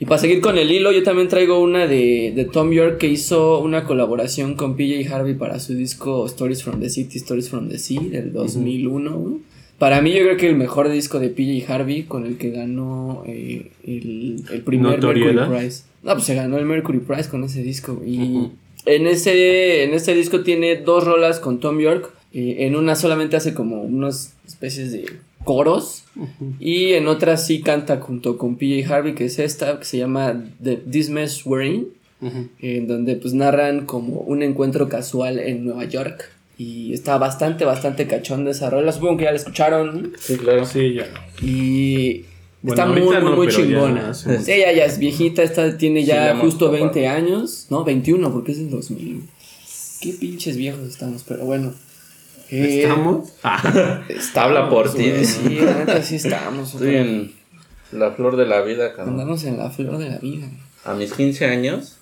[0.00, 3.08] Y para seguir con el hilo, yo también traigo una de, de Tom York que
[3.08, 7.68] hizo una colaboración con PJ Harvey para su disco Stories from the City, Stories from
[7.68, 9.10] the Sea del 2001.
[9.10, 9.40] ¿no?
[9.78, 13.24] Para mí, yo creo que el mejor disco de PJ Harvey con el que ganó
[13.26, 15.22] eh, el, el primer Mercury.
[15.48, 15.82] Prize.
[16.04, 18.00] No, pues se ganó el Mercury Prize con ese disco.
[18.06, 18.50] Y
[18.94, 22.10] en, ese, en este disco tiene dos rolas con Tom York.
[22.32, 25.06] eh, en una solamente hace como unas especies de
[25.44, 26.04] coros.
[26.60, 30.44] Y en otra sí canta junto con PJ Harvey, que es esta, que se llama
[30.62, 31.88] The, This Mess We're In.
[32.20, 32.48] Ujú.
[32.60, 36.30] En donde pues narran como un encuentro casual en Nueva York.
[36.58, 38.90] Y está bastante, bastante cachón de esa rola.
[38.90, 40.12] Supongo que ya la escucharon.
[40.18, 40.66] Sí, claro.
[40.66, 41.06] Sí, ya.
[41.40, 42.24] Y
[42.60, 44.14] Bueno, está muy, muy, no, muy ya chingona.
[44.14, 46.84] Sí, ella ya es viejita, esta tiene ya justo topado.
[46.84, 47.84] 20 años, ¿no?
[47.84, 49.22] 21, porque es del 2000.
[50.00, 51.72] Qué pinches viejos estamos, pero bueno.
[52.50, 53.30] Eh, ¿Estamos?
[53.44, 55.24] Ah, estamos, Habla por ti.
[55.24, 56.74] Sí, la neta sí estamos.
[56.74, 57.32] Estoy en
[57.92, 59.14] la flor de la vida, cabrón.
[59.14, 60.48] Andamos en la flor de la vida.
[60.84, 61.98] A mis 15 años.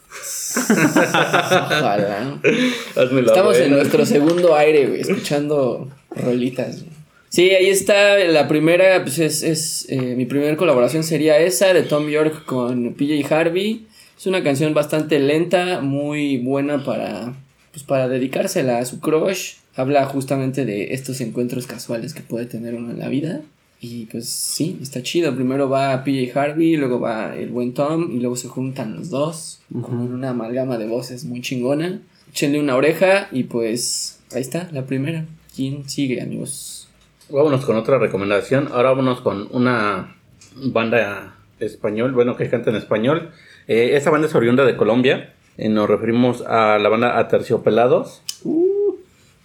[0.56, 2.38] Ojalá.
[2.96, 6.82] Hazme la Estamos en nuestro segundo aire, güey, escuchando rolitas.
[6.82, 6.95] güey.
[7.28, 8.18] Sí, ahí está.
[8.18, 12.94] La primera, pues es, es eh, mi primera colaboración sería esa de Tom York con
[12.94, 13.86] PJ Harvey.
[14.18, 17.34] Es una canción bastante lenta, muy buena para,
[17.72, 19.54] pues para dedicársela a su crush.
[19.74, 23.42] Habla justamente de estos encuentros casuales que puede tener uno en la vida.
[23.80, 25.34] Y pues sí, está chido.
[25.34, 29.60] Primero va PJ Harvey, luego va el buen Tom y luego se juntan los dos.
[29.70, 32.00] Como en una amalgama de voces muy chingona.
[32.30, 35.26] Échenle una oreja y pues ahí está, la primera.
[35.54, 36.85] ¿Quién sigue, amigos?
[37.28, 38.68] Vámonos con otra recomendación.
[38.72, 40.16] Ahora vámonos con una
[40.54, 43.30] banda español, bueno, que canta en español.
[43.66, 45.34] Eh, esta banda es oriunda de Colombia.
[45.58, 48.22] Eh, nos referimos a la banda Aterciopelados.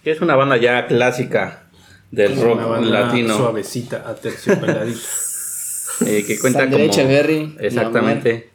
[0.04, 1.64] Que es una banda ya clásica
[2.12, 3.36] del rock una banda latino.
[3.36, 5.00] Suavecita, aterciopeladita.
[6.06, 6.92] eh, que cuenta Sandra como...
[6.92, 8.50] Echeverry, Exactamente.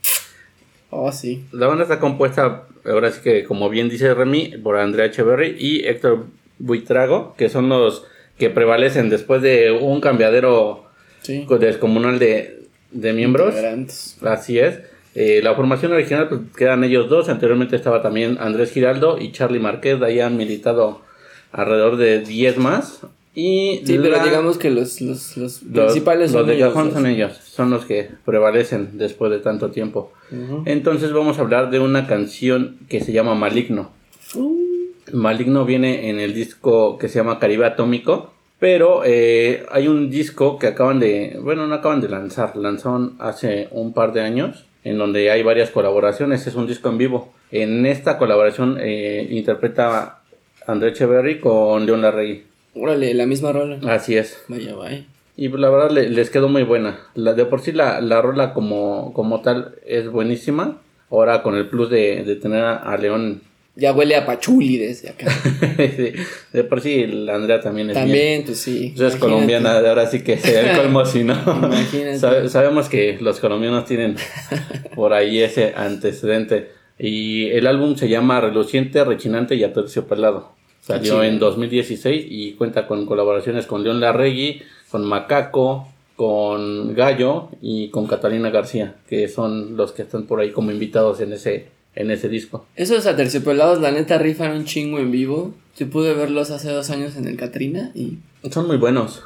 [0.90, 1.46] Oh, sí.
[1.52, 5.86] La banda está compuesta, ahora sí que como bien dice Remy, por Andrea Echeverry y
[5.86, 6.28] Héctor
[6.60, 8.06] Buitrago, que son los
[8.38, 10.86] que prevalecen después de un cambiadero
[11.22, 11.46] Sí.
[11.60, 13.54] descomunal de, de miembros.
[14.24, 14.80] Así es.
[15.16, 17.28] Eh, la formación original pues, quedan ellos dos.
[17.28, 20.00] Anteriormente estaba también Andrés Giraldo y Charlie Márquez.
[20.00, 21.02] De ahí han militado
[21.52, 23.02] alrededor de 10 más.
[23.34, 26.74] Y Sí, pero la- digamos que los, los, los los, principales los son de ellos
[26.74, 26.94] dos.
[26.94, 27.34] son ellos.
[27.44, 30.12] Son los que prevalecen después de tanto tiempo.
[30.66, 33.92] Entonces vamos a hablar de una canción que se llama Maligno.
[35.14, 38.34] Maligno viene en el disco que se llama Caribe Atómico.
[38.60, 43.68] Pero eh, hay un disco que acaban de, bueno, no acaban de lanzar, lanzaron hace
[43.70, 47.32] un par de años, en donde hay varias colaboraciones, es un disco en vivo.
[47.52, 50.22] En esta colaboración eh, interpreta
[50.66, 52.46] André Echeverry con León Larregui.
[52.74, 53.78] Órale, la misma rola.
[53.94, 54.44] Así es.
[54.48, 55.06] Vaya, vaya.
[55.36, 57.00] Y pues, la verdad le- les quedó muy buena.
[57.14, 60.80] La, de por sí la, la rola como, como tal es buenísima.
[61.12, 63.42] Ahora con el plus de, de tener a, a León.
[63.80, 65.28] Ya huele a pachuli desde acá.
[65.78, 66.12] Sí,
[66.52, 68.06] de por sí la Andrea también es bien.
[68.08, 68.94] También, pues sí.
[69.00, 71.36] Es colombiana, ahora sí que sería el colmo si no.
[71.46, 72.18] Imagínate.
[72.20, 74.16] Sabe- sabemos que los colombianos tienen
[74.96, 76.72] por ahí ese antecedente.
[77.00, 80.54] Y el álbum se llama Reluciente, Rechinante y Aterciopelado.
[80.82, 87.90] Salió en 2016 y cuenta con colaboraciones con León Larregui, con Macaco, con Gallo y
[87.90, 92.12] con Catalina García, que son los que están por ahí como invitados en ese, en
[92.12, 92.66] ese disco.
[92.76, 95.54] Esos aterciopelados, la neta, rifan un chingo en vivo.
[95.78, 98.18] Yo pude verlos hace dos años en el Catrina y
[98.52, 99.22] Son muy buenos.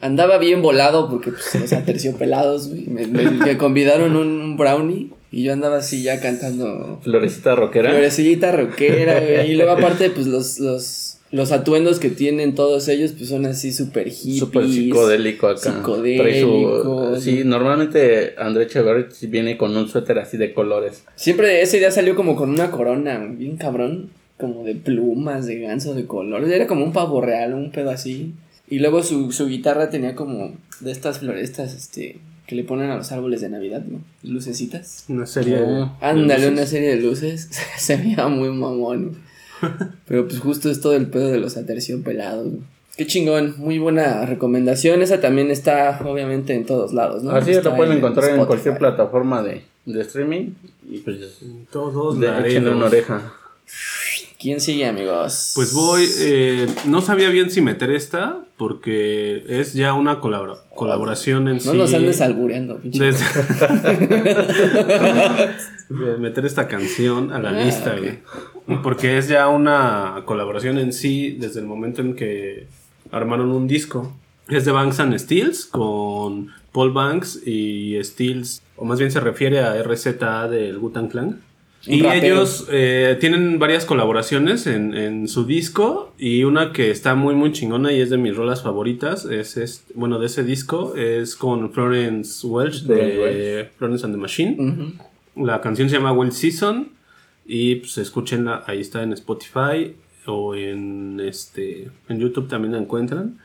[0.00, 5.10] Andaba bien volado porque pues, los aterciopelados, güey, me, me- me convidaron un, un brownie
[5.30, 7.90] y yo andaba así ya cantando Florecita Rockera.
[7.90, 9.50] florecillita rockera, güey.
[9.52, 13.72] Y luego aparte, pues los, los, los atuendos que tienen todos ellos pues son así
[13.72, 14.38] súper hippies.
[14.38, 15.58] Súper psicodélico acá.
[15.76, 17.18] Psicodélico.
[17.20, 21.04] Sí, normalmente André Echeverry sí viene con un suéter así de colores.
[21.16, 25.94] Siempre ese día salió como con una corona, bien cabrón, como de plumas, de ganso,
[25.94, 26.50] de colores.
[26.50, 28.34] Era como un pavo real, un pedo así.
[28.68, 32.96] Y luego su, su guitarra tenía como de estas florestas, este, que le ponen a
[32.96, 34.00] los árboles de Navidad, ¿no?
[34.22, 35.04] Lucecitas.
[35.08, 35.96] Una serie de- No.
[36.00, 37.48] Ándale, de una serie de luces.
[37.78, 39.16] Se veía muy mamón.
[40.06, 42.48] Pero pues justo es todo el pedo de los aterciopelados.
[42.96, 45.00] Qué chingón, muy buena recomendación.
[45.02, 47.30] Esa también está obviamente en todos lados, ¿no?
[47.32, 50.50] así Está lo pueden en encontrar en cualquier plataforma de, de streaming.
[50.90, 51.16] Y pues
[51.70, 53.32] Todos de, échenle una oreja.
[54.38, 55.52] ¿Quién sigue, amigos?
[55.54, 61.46] Pues voy, eh, no sabía bien si meter esta, porque es ya una colabora- colaboración
[61.46, 61.68] en sí.
[61.68, 63.04] No nos andes albureando, pinche.
[63.04, 63.24] Desde-
[66.18, 68.18] meter esta canción a la Ah, lista, güey.
[68.82, 72.66] Porque es ya una colaboración en sí desde el momento en que
[73.10, 74.12] armaron un disco.
[74.48, 79.60] Es de Banks and Steels con Paul Banks y Steels, o más bien se refiere
[79.60, 81.40] a RZA del Wu-Tang Clan.
[81.84, 82.24] Y rapero.
[82.26, 87.50] ellos eh, tienen varias colaboraciones en, en su disco y una que está muy muy
[87.50, 91.72] chingona y es de mis rolas favoritas, es, este- bueno, de ese disco, es con
[91.72, 93.68] Florence Welch De.
[93.78, 94.92] Florence and the Machine.
[95.34, 96.90] La canción se llama Well Season
[97.44, 103.38] y pues escúchenla, ahí está en Spotify o en este en YouTube también la encuentran.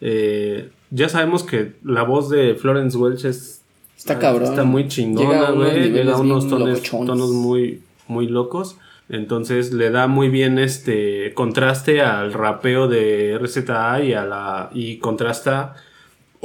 [0.00, 3.64] Eh, ya sabemos que la voz de Florence Welch es
[3.96, 4.50] Está cabrón.
[4.50, 5.90] Está muy chingona, güey.
[5.90, 8.76] Llega a unos tonos, tonos muy, muy locos.
[9.08, 14.70] Entonces le da muy bien este contraste al rapeo de RZA y a la.
[14.74, 15.76] y contrasta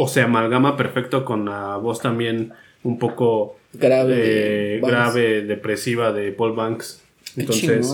[0.02, 4.16] o se amalgama perfecto con la voz también un poco Grave.
[4.78, 7.02] eh, grave, depresiva de Paul Banks.
[7.36, 7.94] Entonces,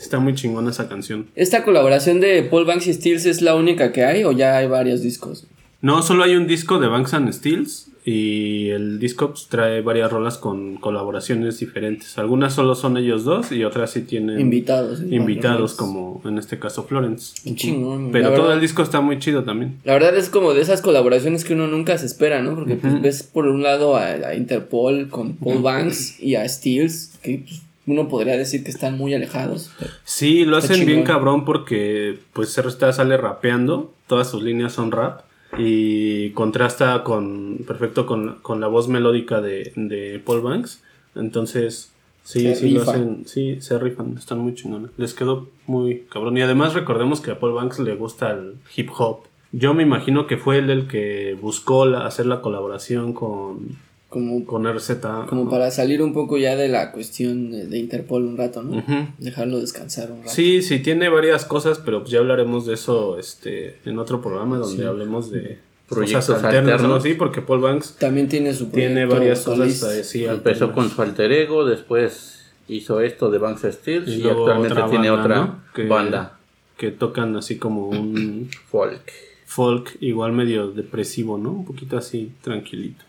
[0.00, 1.26] está muy chingona esa canción.
[1.36, 4.66] ¿Esta colaboración de Paul Banks y Steels es la única que hay o ya hay
[4.66, 5.46] varios discos?
[5.82, 10.10] No, solo hay un disco de Banks and Steels y el disco pues, trae varias
[10.10, 12.18] rolas con colaboraciones diferentes.
[12.18, 15.00] Algunas solo son ellos dos y otras sí tienen Invitados.
[15.02, 17.34] invitados como en este caso Florence.
[17.54, 18.10] Chingón.
[18.10, 19.78] Pero todo verdad- el disco está muy chido también.
[19.84, 22.54] La verdad es como de esas colaboraciones que uno nunca se espera, ¿no?
[22.56, 27.18] Porque pues, ves por un lado a, a Interpol con Paul Banks y a Steels,
[27.22, 29.70] que pues, uno podría decir que están muy alejados.
[30.04, 35.20] Sí, lo hacen bien cabrón porque pues RZA sale rapeando, todas sus líneas son rap
[35.58, 40.82] y contrasta con perfecto con, con la voz melódica de, de Paul Banks.
[41.14, 41.92] Entonces,
[42.24, 44.90] sí, Se sí lo hacen, sí, se rifan, están muy chingones.
[44.96, 46.36] Les quedó muy cabrón.
[46.38, 49.24] Y además recordemos que a Paul Banks le gusta el hip hop.
[49.52, 53.76] Yo me imagino que fue él el que buscó la- hacer la colaboración con,
[54.12, 55.26] Como, con RZA.
[55.26, 58.84] como para salir un poco ya de la cuestión de, de Interpol un rato, ¿no?
[59.18, 60.30] Dejarlo descansar un rato.
[60.30, 64.58] Sí, sí, tiene varias cosas, pero pues ya hablaremos de eso este, en otro programa
[64.58, 66.94] donde hablemos de Proyectos cosas alternas, ¿no?
[66.94, 67.02] alternos.
[67.02, 69.86] Sí, porque Paul Banks También tiene su tiene proyecto varias solista.
[69.86, 70.24] cosas así.
[70.26, 74.72] Empezó con su alter ego, después hizo esto de Banks Steel Y y, luego actualmente
[74.74, 75.60] otra tiene banda, otra ¿no?
[75.74, 76.38] Que- banda,
[76.76, 79.10] Que tocan así como un folk.
[79.46, 81.50] folk igual medio depresivo, ¿no?
[81.50, 83.04] Un poquito así, tranquilito.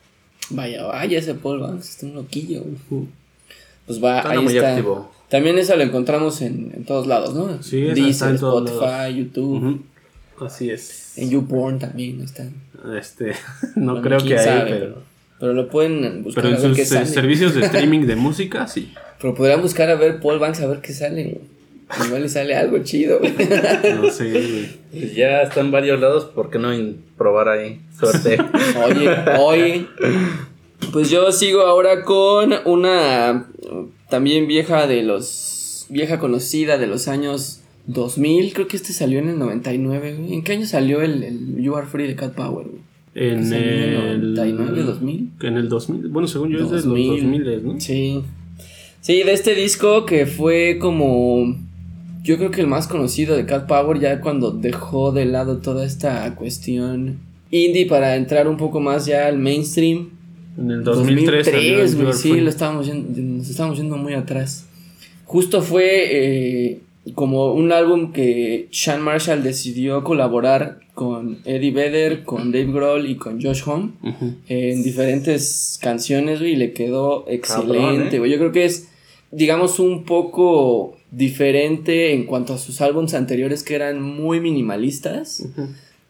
[0.49, 2.63] Vaya, vaya ese Paul Banks, está un loquillo.
[3.85, 4.69] Pues va, Está ahí muy está.
[4.71, 5.11] activo.
[5.29, 7.61] También eso lo encontramos en, en todos lados, ¿no?
[7.63, 9.15] Sí, esa Deezer, está en todos Spotify, lados.
[9.15, 9.83] YouTube.
[10.41, 11.17] Así es.
[11.17, 12.47] En YouPorn también está.
[12.99, 13.33] Este,
[13.75, 14.95] no Bueno, creo que hay, sabe, pero,
[15.39, 17.05] Pero lo pueden buscar pero a en ver sus qué sale.
[17.07, 18.93] servicios de streaming de música, sí.
[19.21, 21.39] Pero podrían buscar a ver Paul Banks a ver qué sale.
[22.05, 23.19] Igual le sale algo chido.
[23.19, 23.33] güey.
[23.95, 24.67] No sé, güey.
[24.91, 26.69] Pues ya está en varios lados, ¿por qué no
[27.17, 27.81] probar ahí?
[27.97, 28.37] Suerte.
[28.85, 29.87] Oye, oye.
[30.91, 35.85] Pues yo sigo ahora con una uh, también vieja de los.
[35.89, 38.53] vieja conocida de los años 2000.
[38.53, 40.33] Creo que este salió en el 99, güey.
[40.33, 42.81] ¿En qué año salió el, el You Are Free de Cat Power, güey?
[43.15, 45.29] En ¿Salió en el el 99, 2000?
[45.41, 46.07] En el 2000.
[46.09, 47.23] Bueno, según yo es de los 2000.
[47.23, 47.79] 2000, ¿no?
[47.79, 48.23] Sí.
[49.01, 51.57] Sí, de este disco que fue como.
[52.23, 55.85] Yo creo que el más conocido de Cat Power, ya cuando dejó de lado toda
[55.85, 57.19] esta cuestión
[57.51, 60.09] indie para entrar un poco más ya al mainstream.
[60.57, 61.45] En el 2003.
[61.45, 64.65] salió el 2003, You güey, Are sí, lo estábamos yendo- nos estábamos yendo muy atrás.
[65.25, 66.79] Justo fue eh,
[67.15, 73.15] como un álbum que Sean Marshall decidió colaborar con Eddie Vedder, con Dave Grohl y
[73.15, 74.35] con Josh Homme Ujú.
[74.47, 78.19] en diferentes canciones, güey, y le quedó Cabrón, excelente, ¿eh?
[78.19, 78.31] güey.
[78.31, 78.87] Yo creo que es,
[79.31, 85.45] digamos, un poco diferente en cuanto a sus álbumes anteriores que eran muy minimalistas,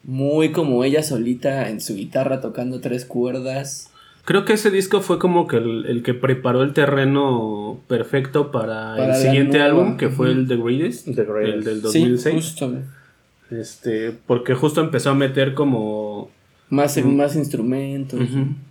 [0.04, 3.90] muy como ella solita en su guitarra tocando tres cuerdas.
[4.26, 8.96] Creo que ese disco fue como que el, el que preparó el terreno perfecto para,
[8.96, 11.54] Para el siguiente nueva, álbum, que fue el The Greatest, The Greatest.
[11.58, 12.36] el del Sí, 2006.
[12.36, 12.82] justo, güey.
[13.52, 16.30] Este, porque justo empezó a meter como
[16.74, 18.20] Más, más instrumentos.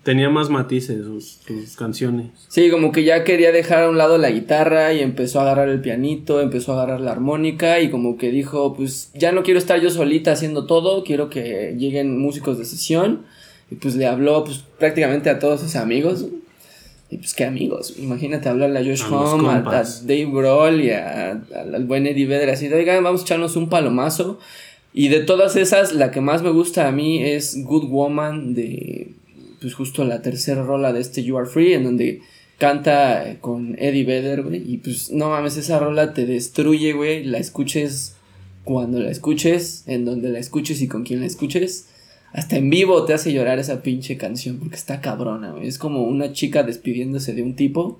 [0.02, 2.30] Tenía más matices sus, sus canciones.
[2.48, 5.68] Sí, como que ya quería dejar a un lado la guitarra y empezó a agarrar
[5.68, 9.58] el pianito, empezó a agarrar la armónica y como que dijo, pues ya no quiero
[9.58, 13.20] estar yo solita haciendo todo, quiero que lleguen músicos de sesión.
[13.70, 16.26] Y pues le habló pues prácticamente a todos sus amigos.
[17.08, 19.02] Y pues qué amigos, imagínate hablarle a Josh
[19.36, 19.60] Homme, a.
[20.02, 23.68] Dave Grohl y a- al al buen Eddie Vedder así, oigan, vamos a echarnos un
[23.68, 24.38] palomazo.
[24.94, 29.12] Y de todas esas, la que más me gusta a mí es Good Woman de,
[29.60, 32.20] pues justo la tercera rola de este You Are Free, en donde
[32.58, 37.38] canta con Eddie Vedder, güey, y pues no mames, esa rola te destruye, güey, la
[37.38, 38.14] escuches
[38.64, 41.88] cuando la escuches, en donde la escuches y con quien la escuches,
[42.32, 46.04] hasta en vivo te hace llorar esa pinche canción, porque está cabrona, güey, es como
[46.04, 47.98] una chica despidiéndose de un tipo,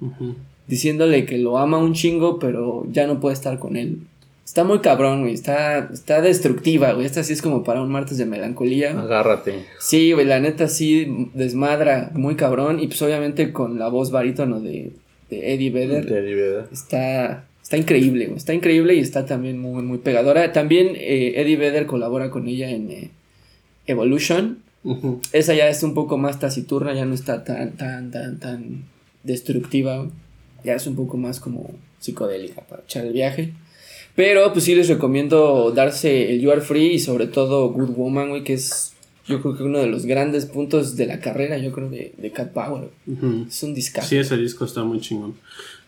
[0.69, 4.03] diciéndole que lo ama un chingo, pero ya no puede estar con él.
[4.45, 8.19] Está muy cabrón, güey, está, está destructiva, güey, esta sí es como para un martes
[8.19, 8.91] de melancolía.
[8.99, 9.65] Agárrate.
[9.79, 12.81] Sí, güey, la neta sí desmadra muy cabrón.
[12.81, 14.93] Y pues obviamente con la voz barítono de,
[15.31, 18.37] de Eddie Vedder está, está increíble, güey.
[18.37, 20.53] Está increíble y está también muy, muy pegadora.
[20.53, 23.11] También eh, Eddie Vedder colabora con ella en eh,
[23.87, 24.59] Evolution.
[25.33, 28.85] Esa ya es un poco más taciturna, ya no está tan, tan, tan, tan
[29.23, 29.99] destructiva.
[29.99, 30.11] güey.
[30.65, 33.53] Ya es un poco más como psicodélica para echar el viaje.
[34.15, 38.29] Pero pues sí les recomiendo darse el You Are Free y sobre todo Good Woman,
[38.31, 38.93] güey, que es
[39.27, 42.33] yo creo que uno de los grandes puntos de la carrera, yo creo, de, de
[42.33, 42.91] Cat Power.
[43.49, 44.09] Es un discazo.
[44.09, 45.35] Sí, ese disco está muy chingón.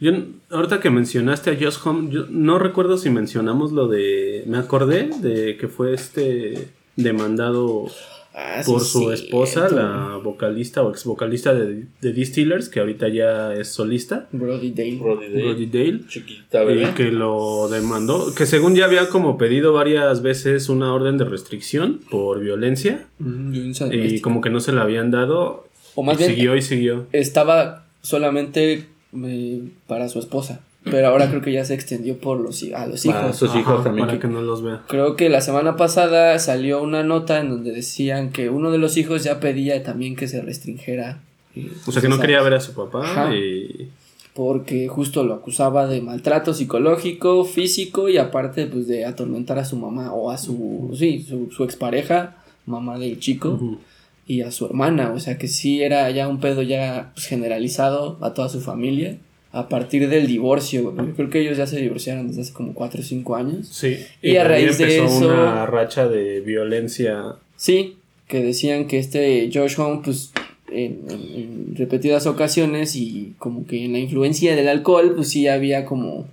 [0.01, 0.13] Yo,
[0.51, 4.45] ahorita que mencionaste a Josh Home, yo no recuerdo si mencionamos lo de.
[4.47, 7.87] Me acordé de que fue este demandado
[8.37, 9.13] Ah, sí, por su cierto.
[9.15, 14.73] esposa, la vocalista o ex vocalista de, de Distillers, que ahorita ya es solista, Brody
[14.73, 14.97] Dale.
[14.97, 15.43] Brody Day.
[15.43, 16.01] Brody Dale.
[16.09, 16.95] Chiquita, Y bebé.
[16.97, 22.01] que lo demandó, que según ya había como pedido varias veces una orden de restricción
[22.11, 25.69] por violencia Mm, violencia y como que no se la habían dado.
[25.95, 27.07] O más y bien, siguió y siguió.
[27.13, 30.61] estaba solamente eh, para su esposa.
[30.85, 33.17] Pero ahora creo que ya se extendió por los, a los hijos.
[33.21, 34.07] Para sus hijos también.
[34.07, 34.83] Para que no los vea.
[34.87, 38.97] Creo que la semana pasada salió una nota en donde decían que uno de los
[38.99, 41.21] hijos ya pedía también que se restringiera.
[41.57, 43.35] eh, O sea que no quería ver a su papá Ajá.
[43.35, 43.89] y
[44.35, 49.77] Porque justo lo acusaba de maltrato psicológico, físico y aparte pues de atormentar a su
[49.77, 53.79] mamá o a su, sí, su, su expareja, mamá del chico,
[54.27, 55.13] y a su hermana.
[55.15, 59.17] O sea que sí era ya un pedo ya pues, generalizado a toda su familia.
[59.55, 63.01] A partir del divorcio, güey, creo que ellos ya se divorciaron desde hace como 4
[63.01, 63.69] o 5 años.
[63.71, 67.37] Sí, Y a raíz de eso- una racha de violencia.
[67.57, 70.33] Sí, que decían que este Josh Home, pues,
[70.73, 75.85] en, en- repetidas ocasiones y como que en la influencia del alcohol, pues sí había
[75.85, 76.27] como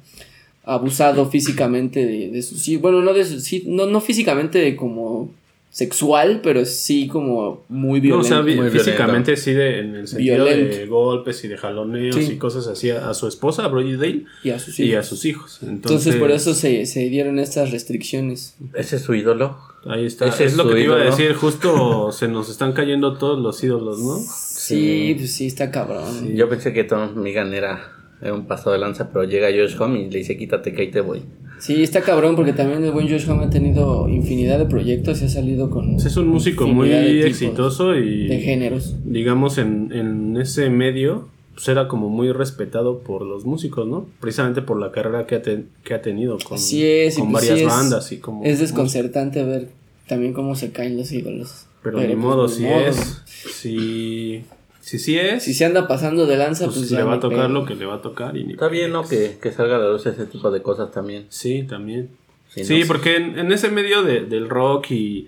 [0.63, 2.81] abusado físicamente de, de sus hijos.
[2.83, 5.29] Bueno, no de sus sí, no, no físicamente de como
[5.71, 8.27] sexual, pero sí como muy No, o violento.
[8.27, 10.93] sea, vi- físicamente sí, de, en el sentido de Violento.
[10.93, 12.33] golpes y de jaloneos Sí.
[12.33, 14.99] y cosas así a, a su esposa, a Brody Dale, y a sus y hijos.
[14.99, 15.59] a sus hijos.
[15.63, 15.75] Entonces,
[16.07, 18.55] Entonces, por eso se, se dieron estas restricciones.
[18.73, 19.57] Ese es su ídolo.
[19.85, 20.27] Ahí está.
[20.27, 21.33] ese es es lo que te iba a decir.
[21.33, 24.19] Justo se nos están cayendo todos los ídolos, ¿no?
[24.19, 26.35] Sí, pues sí, está cabrón.
[26.35, 30.01] Yo pensé que Tom Migan era, era un pasado de lanza, pero llega Josh Home
[30.01, 31.23] y le dice quítate que ahí te voy.
[31.61, 35.25] Sí, está cabrón porque también el buen Josh Homme ha tenido infinidad de proyectos y
[35.25, 35.93] ha salido con...
[35.93, 38.95] Pues Es un músico muy exitoso y De géneros.
[39.05, 44.07] digamos en, en ese medio pues era como muy respetado por los músicos, ¿no?
[44.19, 47.31] Precisamente por la carrera que ha, ten- que ha tenido con, Así es, y con
[47.31, 49.67] pues varias sí es- bandas y como Es desconcertante ver
[50.07, 51.67] también cómo se caen los ídolos.
[51.83, 52.79] pero, ni pues, modo ni si modo.
[52.87, 53.21] es
[53.53, 54.43] si
[54.91, 57.49] si sí es Si se anda pasando de lanza, pues, pues, le va a tocar
[57.49, 59.07] lo que le va a tocar y ni Está bien, ¿no?
[59.07, 61.25] Que, que salga a la luz ese tipo de cosas también.
[61.29, 62.09] Sí, también.
[62.49, 62.87] Sí, Sí, ¿no?
[62.87, 65.27] porque en, en ese medio de- del rock y,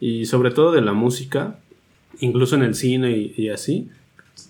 [0.00, 1.58] y sobre todo de la música,
[2.20, 3.88] incluso en el cine y, y así,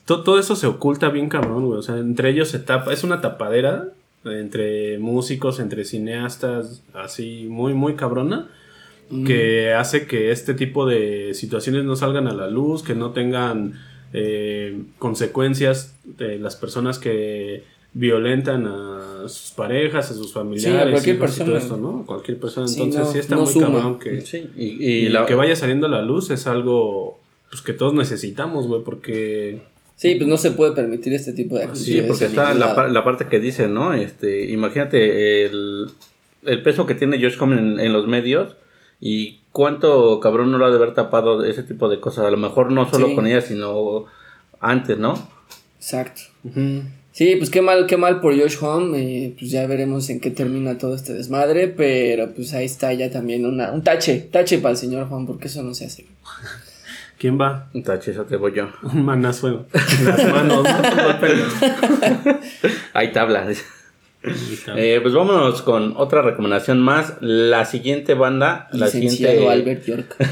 [0.06, 1.78] to- todo eso se oculta bien cabrón, güey.
[1.78, 3.88] O sea, entre ellos se tapa, es una tapadera
[4.24, 8.48] entre músicos, entre cineastas, así muy, muy cabrona,
[9.10, 9.26] Mm.
[9.26, 13.74] que hace que este tipo de situaciones no salgan a la luz, que no tengan
[14.16, 21.56] eh, consecuencias de las personas que violentan a sus parejas, a sus familiares, cualquier todo
[21.56, 22.04] esto, ¿no?
[22.06, 22.66] Cualquier persona.
[22.68, 23.66] Sí, Entonces no- sí está no muy suma.
[23.66, 27.20] cabrón que, Sí, y, y y la, que vaya saliendo a la luz es algo
[27.50, 29.60] pues que todos necesitamos, güey, porque
[29.96, 32.06] Sí, pues no se puede permitir este tipo de Sí, actitudes.
[32.08, 33.94] porque está la, parte que dice, ¿no?
[33.94, 35.86] Este, imagínate el,
[36.46, 38.56] el peso que tiene Josh Homme en, en los medios
[39.00, 42.26] y cuánto cabrón no lo ha de haber tapado ese tipo de cosas.
[42.26, 43.14] A lo mejor no solo Sí.
[43.14, 44.04] con ella, sino
[44.60, 45.14] antes, ¿no?
[45.78, 46.22] Exacto.
[47.12, 48.98] Sí, pues qué mal, qué mal por Josh Home.
[48.98, 51.68] eh, pues ya veremos en qué termina todo este desmadre.
[51.68, 55.46] Pero pues ahí está ya también una, un tache, tache para el señor Juan, porque
[55.46, 56.06] eso no se hace.
[57.16, 57.70] ¿Quién va?
[57.72, 58.68] Un tachizo te voy yo.
[58.82, 60.64] Un manazo en las manos.
[60.64, 60.70] ¿no?
[62.94, 63.64] Hay tablas.
[64.76, 67.14] Eh, pues vámonos con otra recomendación más.
[67.20, 69.50] La siguiente banda, la Licenciado siguiente.
[69.52, 70.16] Albert York.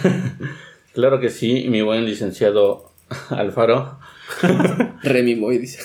[0.95, 2.91] Claro que sí, mi buen licenciado
[3.31, 3.99] Alfaro.
[5.03, 5.79] Remy Moy dice.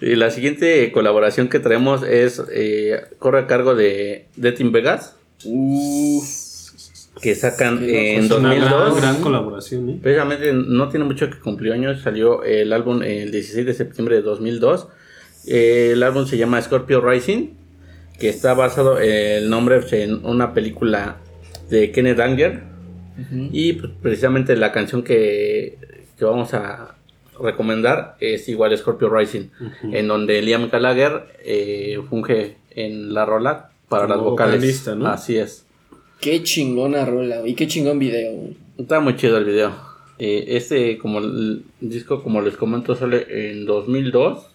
[0.00, 5.16] Y la siguiente colaboración que traemos es eh, corre a cargo de de Team Vegas,
[5.44, 6.24] Uff.
[7.20, 8.40] que sacan en loco.
[8.40, 9.00] Una gran, 2002.
[9.00, 9.98] gran colaboración, ¿eh?
[10.02, 14.22] Precisamente no tiene mucho que cumplió años, salió el álbum el 16 de septiembre de
[14.22, 14.88] 2002.
[15.46, 17.48] Eh, el álbum se llama Scorpio Rising,
[18.18, 21.16] que está basado el nombre en una película
[21.68, 22.62] de Kenneth Anger.
[23.52, 25.78] Y pues, precisamente la canción que,
[26.18, 26.96] que vamos a
[27.40, 29.48] recomendar es igual Scorpio Rising,
[29.82, 34.88] en donde Liam Gallagher eh, funge en la rola para Como las vocales.
[35.04, 35.66] Así es.
[36.20, 38.50] Qué chingona rola, y qué chingón video.
[38.78, 39.72] Está muy chido el video.
[40.18, 44.46] Eh, este como el disco, como les comento, sale en 2002.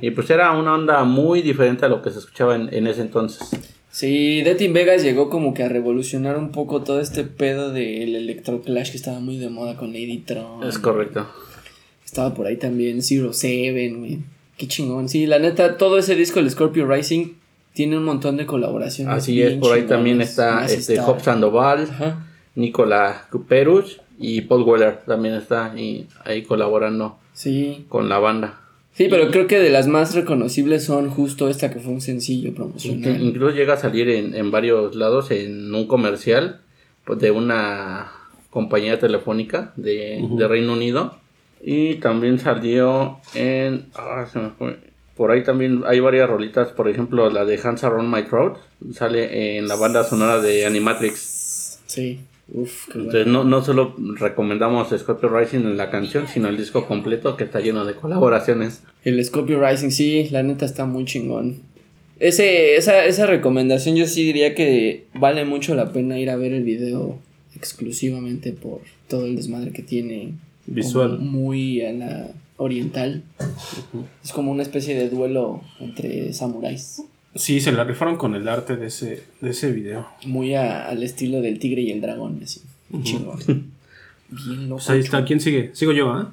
[0.00, 3.02] Y pues era una onda muy diferente a lo que se escuchaba en, en ese
[3.02, 3.48] entonces.
[3.90, 8.14] Sí, Death in Vegas llegó como que a revolucionar un poco todo este pedo del
[8.14, 10.64] electroclash que estaba muy de moda con Lady Tron.
[10.64, 11.26] Es correcto.
[12.04, 14.18] Estaba por ahí también Zero Seven, güey.
[14.58, 15.08] Qué chingón.
[15.08, 17.34] Sí, la neta, todo ese disco, el Scorpio Rising,
[17.74, 19.14] tiene un montón de colaboraciones.
[19.14, 22.26] Así es, por ahí también está Más este Hop Sandoval, Ajá.
[22.54, 27.84] Nicola Cuperus y Paul Weller también está y ahí colaborando Sí.
[27.88, 28.60] con la banda.
[28.96, 32.54] Sí, pero creo que de las más reconocibles son justo esta que fue un sencillo
[32.54, 33.20] promocional.
[33.20, 36.62] Incluso llega a salir en, en varios lados en un comercial
[37.04, 38.10] pues, de una
[38.48, 41.18] compañía telefónica de, de Reino Unido.
[41.62, 43.86] Y también salió en...
[43.96, 44.78] ah, se me fue.
[45.16, 48.58] Por ahí también hay varias rolitas, por ejemplo la de Hands Around My Throat,
[48.92, 51.80] sale en la banda sonora de Animatrix.
[51.86, 52.20] Sí.
[52.48, 53.06] Uf, qué bueno.
[53.06, 57.44] Entonces no, no solo recomendamos Scorpio Rising en la canción, sino el disco completo que
[57.44, 58.82] está lleno de colaboraciones.
[59.04, 61.60] El Scorpio Rising, sí, la neta está muy chingón.
[62.18, 66.52] Ese, esa, esa recomendación yo sí diría que vale mucho la pena ir a ver
[66.52, 67.18] el video
[67.54, 70.34] exclusivamente por todo el desmadre que tiene.
[70.66, 71.18] Visual.
[71.18, 73.22] Muy a la oriental.
[74.24, 77.02] Es como una especie de duelo entre samuráis.
[77.36, 80.06] Sí, se la rifaron con el arte de ese, de ese video.
[80.26, 82.62] Muy a- al estilo del tigre y el dragón, así.
[83.02, 83.38] Chingón.
[84.28, 84.76] Bien loco.
[84.76, 85.70] Pues ahí está, ¿quién sigue?
[85.74, 86.32] Sigo yo, ¿ah?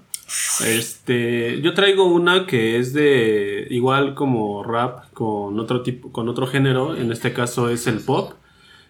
[0.66, 6.48] Este, yo traigo una que es de igual como rap con otro tipo, con otro
[6.48, 8.34] género, en este caso es el pop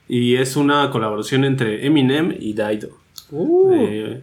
[0.08, 2.90] y es una colaboración entre Eminem y Dido.
[3.74, 4.22] Eh,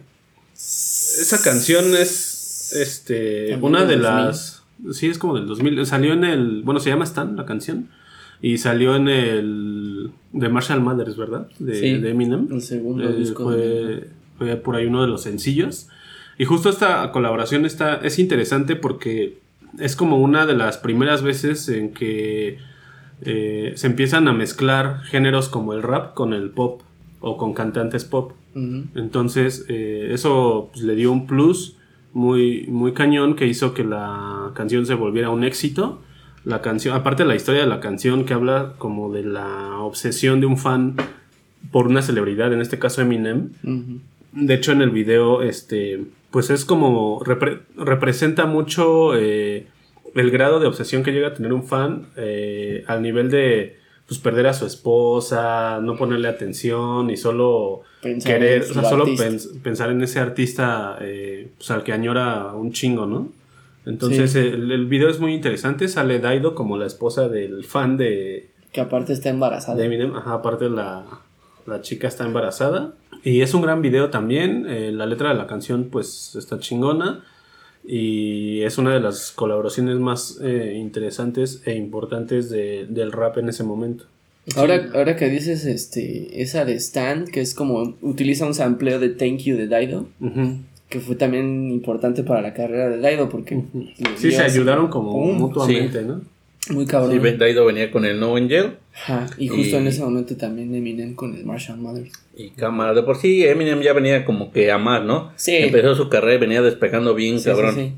[0.55, 4.60] esa canción es este También una de las
[4.91, 7.87] sí es como del 2000, salió en el, bueno, se llama Stan la canción
[8.41, 11.47] y salió en el de Marshall Mathers, ¿verdad?
[11.59, 12.47] De, Sí, de Eminem.
[12.51, 14.07] el segundo Eh, disco de
[14.37, 15.87] fue, por ahí uno de los sencillos.
[16.37, 19.37] Y justo esta colaboración está, es interesante porque
[19.79, 22.57] es como una de las primeras veces en que
[23.23, 26.81] eh, se empiezan a mezclar géneros como el rap con el pop
[27.19, 28.31] o con cantantes pop.
[28.95, 31.77] Entonces, eh, eso pues, le dio un plus
[32.13, 36.01] muy, muy cañón que hizo que la canción se volviera un éxito.
[36.43, 40.39] La canción, aparte de la historia de la canción que habla como de la obsesión
[40.39, 40.95] de un fan
[41.71, 43.49] por una celebridad, en este caso Eminem.
[44.33, 49.67] De hecho, en el video, este, pues es como repre- representa mucho eh,
[50.15, 53.77] el grado de obsesión que llega a tener un fan eh, al nivel de
[54.11, 58.83] pues perder a su esposa, no ponerle atención y solo Pensar querer, en o sea,
[58.83, 63.29] su solo pens- pensar en ese artista eh, pues, al que añora un chingo, ¿no?
[63.85, 64.39] Entonces Sí.
[64.39, 68.81] el, el video es muy interesante, sale Daido como la esposa del fan de, Que
[68.81, 69.77] aparte está embarazada.
[69.77, 71.05] de Eminem, ajá, aparte la,
[71.65, 72.91] la chica está embarazada.
[73.23, 74.65] Y es un gran video también.
[74.67, 77.23] eh, la letra de la canción, pues, está chingona.
[77.83, 83.49] Y es una de las colaboraciones más eh, interesantes e importantes de- del rap en
[83.49, 84.05] ese momento.
[84.55, 89.09] Ahora, ahora que dices este, esa de Stan, que es como utiliza un sampleo de
[89.09, 90.57] Thank You de Dido, Ujú.
[90.89, 93.61] que fue también importante para la carrera de Dido, porque
[94.17, 96.21] Sí, se ayudaron como pum, mutuamente, ¿no?
[96.69, 97.11] Muy cabrón.
[97.11, 100.35] Sí, Ben Daido venía con el No Angel Ajá, y justo Y- en ese momento
[100.37, 102.11] también Eminem con el Marshall Mathers.
[102.37, 102.93] y cámara.
[102.93, 105.31] De por sí, Eminem ya venía como que a más, ¿no?
[105.35, 105.55] Sí.
[105.55, 107.75] Empezó su carrera y venía despegando bien, Sí, cabrón.
[107.75, 107.93] sí, sí.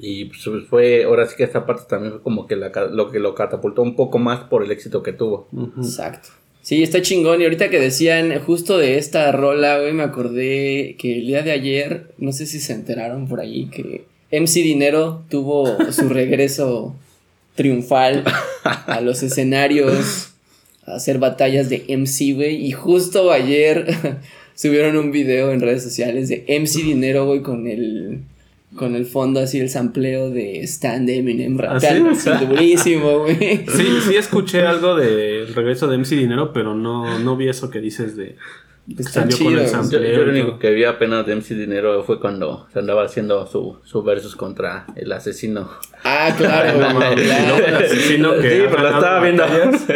[0.00, 3.18] Y pues fue, ahora sí que esta parte también fue como que la lo que
[3.18, 5.48] lo catapultó un poco más por el éxito que tuvo.
[5.76, 6.28] Exacto.
[6.62, 7.40] Sí, está chingón.
[7.40, 11.50] Y ahorita que decían justo de esta rola, güey, me acordé que el día de
[11.52, 16.94] ayer, no sé si se enteraron por ahí, que MC Dinero tuvo su regreso
[17.58, 18.22] triunfal
[18.64, 20.30] a los escenarios,
[20.86, 22.64] a hacer batallas de MC, güey.
[22.64, 24.20] Y justo ayer
[24.54, 28.20] subieron un video en redes sociales de MC Dinero, güey, con el
[28.76, 32.28] con el fondo así el sampleo de Stan de Eminem rapeando, ¿sí?
[32.28, 33.64] así, durísimo, güey.
[33.66, 37.80] Sí, sí escuché algo del regreso de MC Dinero, pero no, no vi eso que
[37.80, 38.36] dices de
[38.96, 39.50] Está salió con chido.
[39.50, 40.12] el Yo- Yo, sampleo.
[40.16, 43.78] yo lo único que vi apenas de MC Dinero fue cuando se andaba haciendo su,
[43.84, 45.68] su versus contra el asesino.
[46.04, 47.56] Ah, claro, No, claro.
[47.66, 49.42] el asesino que sí, pero lo estaba viendo.
[49.42, 49.86] batallas.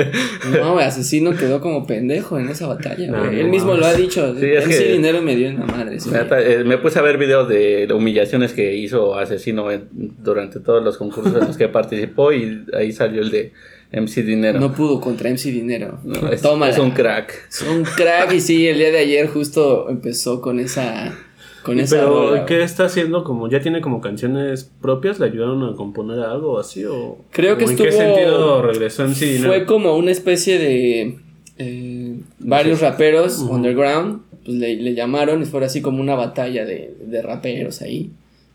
[0.51, 3.37] No, asesino quedó como pendejo en esa batalla, No, güey.
[3.37, 4.35] no Él mismo lo ha dicho.
[4.39, 5.97] Sí, MC que- Dinero me dio en la madre.
[5.97, 9.89] eh, me puse a ver videos de humillaciones que hizo Asesino en-
[10.23, 13.53] durante todos los concursos en los que participó y ahí salió el de
[13.93, 14.59] MC Dinero.
[14.59, 15.99] No pudo contra MC Dinero.
[16.05, 16.73] No, es, Tómala.
[16.73, 17.49] es un crack.
[17.49, 21.15] Es un crack y sí, el día de ayer justo empezó con esa
[21.63, 23.23] con esa Pero, rola, ¿qué está haciendo?
[23.23, 26.85] Como ya tiene como canciones propias, ¿le ayudaron a componer algo así?
[26.85, 29.49] O, Creo que o ¿En qué estuvo- sentido regresó MC Dinero?
[29.53, 31.19] Fue como una especie de
[31.59, 36.97] eh, varios raperos underground, pues le, le llamaron y fue así como una batalla de,
[37.07, 38.11] de raperos ahí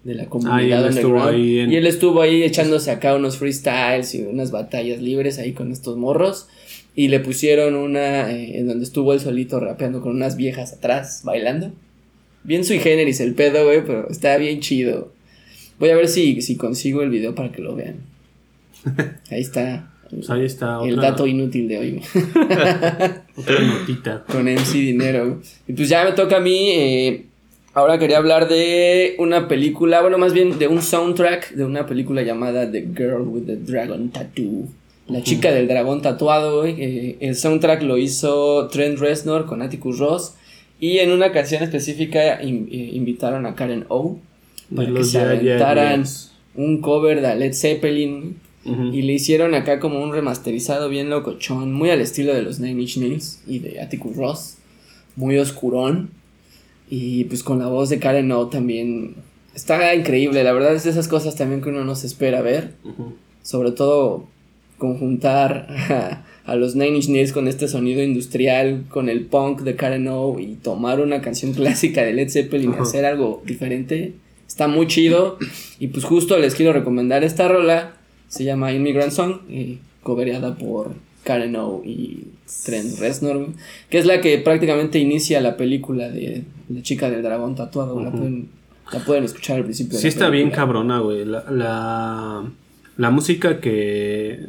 [0.07, 4.15] de la comunidad él estuvo ahí en- Y él estuvo ahí echándose acá unos freestyles
[4.15, 6.47] y unas batallas libres ahí con estos morros.
[6.95, 11.21] Y le pusieron una eh, en donde estuvo él solito rapeando con unas viejas atrás,
[11.23, 11.71] bailando.
[12.43, 15.11] Bien sui generis el pedo, güey, pero está bien chido.
[15.79, 17.97] Voy a ver si, si consigo el video para que lo vean.
[19.29, 22.03] Ahí está Pues ahí está el dato inútil de hoy, güey.
[23.35, 24.23] otra notita.
[24.27, 25.25] con MC Dinero.
[25.27, 25.39] güey.
[25.67, 26.71] Y pues ya me toca a mí.
[26.71, 27.25] eh,
[27.77, 32.23] ahora quería hablar de una película, bueno, más bien de un soundtrack de una película
[32.23, 34.65] llamada The Girl with the Dragon Tattoo.
[35.07, 36.75] La chica del dragón tatuado, güey.
[36.81, 40.33] Eh, el soundtrack lo hizo Trent Reznor con Atticus Ross.
[40.79, 44.17] Y en una canción específica in- eh, invitaron a Karen O.
[44.75, 46.01] Para que se aventaran
[46.55, 48.35] un cover de Led Zeppelin.
[48.93, 52.81] Y le hicieron acá como un remasterizado bien locochón, muy al estilo de los Nine
[52.81, 54.57] Inch Nails y de Atticus Ross,
[55.15, 56.09] muy oscurón.
[56.89, 59.15] Y pues con la voz de Karen O también
[59.53, 62.75] está increíble, la verdad es de esas cosas también que uno no se espera ver,
[63.41, 64.27] sobre todo
[64.77, 69.75] conjuntar a, a los Nine Inch Nails con este sonido industrial, con el punk de
[69.75, 74.13] Karen O y tomar una canción clásica de Led Zeppelin y hacer algo diferente.
[74.47, 75.37] Está muy chido.
[75.77, 77.97] Y pues justo les quiero recomendar esta rola.
[78.29, 79.41] Se llama Immigrant Song.
[79.49, 80.93] Y cobereada por
[81.27, 82.27] Karen O y
[82.65, 83.49] Trent Reznor.
[83.89, 88.01] Que es la que prácticamente inicia la película de La chica del dragón tatuado.
[88.01, 88.49] la, pueden,
[88.93, 89.93] la pueden escuchar al principio.
[89.93, 91.25] de Sí la está bien cabrona, güey.
[91.25, 92.43] La, la,
[92.97, 94.47] la música que,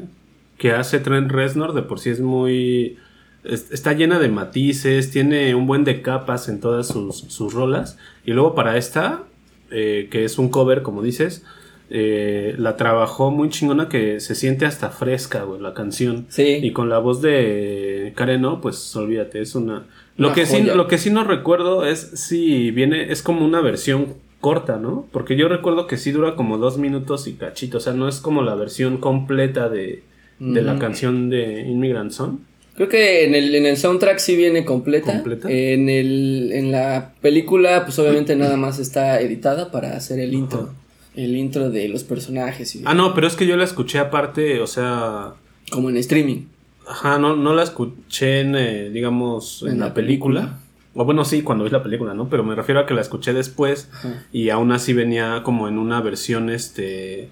[0.57, 2.97] que hace Trent Reznor de por sí es muy...
[3.45, 7.99] es- está llena de matices, tiene un buen de capas en todas sus, sus rolas.
[8.25, 9.25] Y luego para esta,
[9.71, 11.45] eh, que es un cover, como dices,
[11.91, 16.27] eh, la trabajó muy chingona que se siente hasta fresca, güey, la canción.
[16.29, 16.59] Sí.
[16.63, 19.87] Y con la voz de Karen, pues olvídate, es una...
[20.17, 23.61] Lo Una que, sí, lo que sí no recuerdo es si viene, es como una
[23.61, 25.07] versión corta, ¿no?
[25.13, 28.19] Porque yo recuerdo que sí dura como dos minutos y cachito, o sea, no es
[28.19, 30.03] como la versión completa de,
[30.41, 32.39] de la canción de Immigrant Song.
[32.75, 35.13] Creo que en el, en el soundtrack sí viene completa.
[35.13, 35.51] ¿Completa?
[35.51, 40.61] En, el, en la película, pues obviamente nada más está editada para hacer el intro.
[40.61, 40.73] Ajá.
[41.19, 42.77] El intro de los personajes.
[42.77, 45.33] Y, Ah, no, pero es que yo la escuché aparte, o sea,
[45.71, 46.43] Como en streaming.
[46.87, 50.41] ajá, no, no la escuché en, eh, digamos, en, En la, la película.
[50.43, 50.61] película.
[50.95, 52.29] O bueno, sí, cuando vi la película, ¿no?
[52.29, 54.25] Pero me refiero a que la escuché después Ajá.
[54.33, 57.29] y aún así venía como en una versión, este,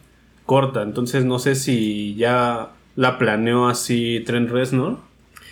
[0.46, 0.82] corta.
[0.82, 4.98] Entonces no sé si ya la planeó así Trent Reznor.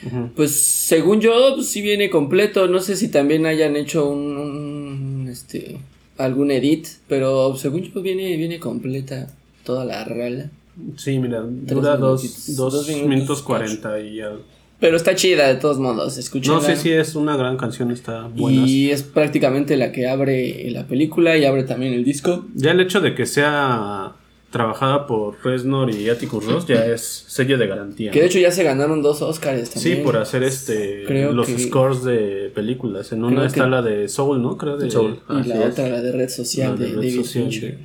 [0.07, 0.31] Ujú.
[0.37, 2.67] Pues según yo, pues sí viene completo.
[2.69, 5.79] No sé si también hayan hecho un, un, este
[6.19, 9.29] algún edit, pero según yo viene, viene completa
[9.65, 10.51] toda la rola.
[10.97, 14.43] Sí, mira, Tres dura dos, minutos, minutos cuarenta y algo.
[14.81, 16.57] Pero está chida de todos modos, escúchenla.
[16.59, 18.67] No sé si es una gran canción, está buena.
[18.67, 22.45] Y es prácticamente la que abre la película y abre también el disco.
[22.55, 24.13] Ya el hecho de que sea
[24.55, 28.13] trabajada por Reznor y Atticus Ross ya es sello de garantía.
[28.13, 30.03] Que de hecho ya se ganaron dos Oscars Sí, también.
[30.05, 33.11] por hacer este Creo los que- scores de películas.
[33.13, 34.57] En una creo está que- la de Soul, ¿no?
[34.57, 35.19] Creo de Soul.
[35.29, 35.73] Y Así la es.
[35.73, 37.45] otra, la de Red Social La de de, Red David Social.
[37.45, 37.79] Fincher.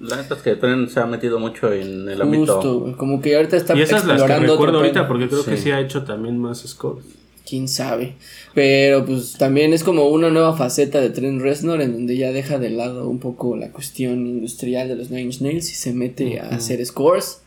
[0.00, 2.56] La neta es que Trent se ha metido mucho en el ámbito.
[2.56, 5.28] Justo, güey, como que ahorita está Y esas las que explorando otro recuerdo ahorita porque
[5.28, 5.62] creo que Sí.
[5.62, 7.04] sí ha hecho también más scores.
[7.48, 8.14] Quién sabe.
[8.54, 12.58] Pero pues también es como una nueva faceta de Trent Reznor en donde ya deja
[12.58, 16.40] de lado un poco la cuestión industrial de los Nine Inch Nails y se mete
[16.40, 17.40] a hacer scores.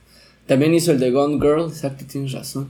[0.47, 2.69] También hizo el de Gone Girl, exacto, tienes razón.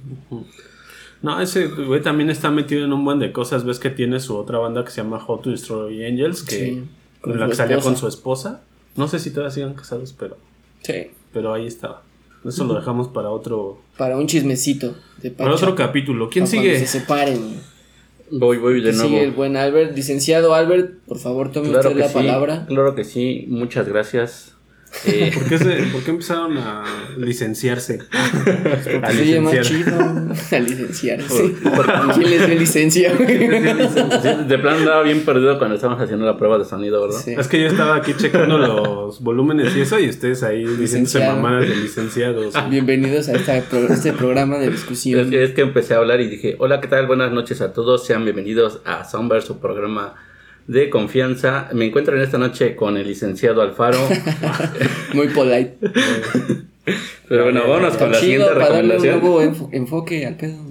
[1.21, 3.63] No, ese güey también está metido en un buen de cosas.
[3.63, 6.83] Ves que tiene su otra banda que se llama How to Destroy Angels, que Sí,
[7.21, 7.91] con la que salía esposa.
[7.93, 8.61] con su esposa.
[8.95, 10.37] No sé si todavía sigan casados, pero,
[10.81, 11.11] Sí.
[11.31, 12.01] pero ahí estaba.
[12.45, 16.29] Eso lo dejamos para otro, Para un chismecito de para otro capítulo.
[16.29, 16.79] ¿Quién Para sigue?
[16.79, 17.59] se separen.
[18.31, 19.09] Voy, voy de nuevo.
[19.09, 19.95] Sigue el buen Albert.
[19.95, 22.65] Licenciado Albert, por favor, tome Claro usted la sí, palabra.
[22.67, 24.55] claro que sí, muchas gracias.
[25.05, 26.83] Eh, ¿Por qué, se- por qué empezaron a
[27.17, 27.99] licenciarse?
[28.11, 31.55] A Se chido a licenciarse.
[32.15, 33.13] ¿Quién les dio licencia?
[33.15, 37.19] de, plan andaba bien perdido cuando estábamos haciendo la prueba de sonido, ¿verdad?
[37.23, 37.33] Sí.
[37.37, 41.67] Es que yo estaba aquí checando los volúmenes y eso, y ustedes ahí diciéndose mamadas
[41.69, 42.53] de licenciados.
[42.69, 45.33] Bienvenidos a esta pro- este programa de Es, discusión.
[45.33, 47.07] es que empecé a hablar y dije, hola, ¿qué tal?
[47.07, 50.15] Buenas noches a todos, sean bienvenidos a Soundbar, su programa
[50.67, 51.69] de confianza.
[51.73, 53.99] Me encuentro en esta noche con el licenciado Alfaro.
[55.13, 55.77] Muy polite.
[57.29, 59.19] Pero bueno, vámonos con la siguiente para darle un recomendación.
[59.21, 60.57] nuevo enfo- enfoque al pedo.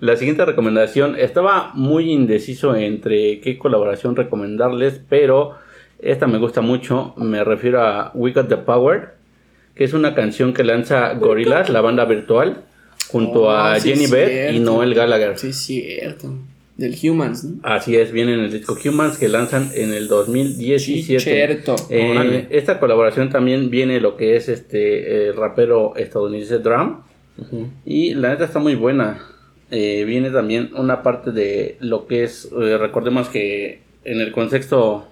[0.00, 5.56] La siguiente recomendación, estaba muy indeciso entre qué colaboración recomendarles, pero
[5.98, 9.14] esta me gusta mucho, me refiero a We Got the Power,
[9.74, 12.62] que es una canción que lanza Gorillaz, la banda virtual,
[13.08, 14.60] junto Oh, a sí, Jenny Beth y.
[14.60, 15.36] Noel Gallagher.
[15.36, 16.32] Sí, es cierto.
[16.78, 17.60] Del Humans, ¿no?
[17.64, 21.18] Así es, viene en el disco Humans que lanzan en el 2017.
[21.18, 21.74] Cierto.
[21.90, 27.00] Eh, esta colaboración también viene lo que es este el rapero estadounidense Drum.
[27.84, 29.18] Y la neta está muy buena.
[29.72, 35.08] Eh, viene también una parte de lo que es, eh, recordemos que en el contexto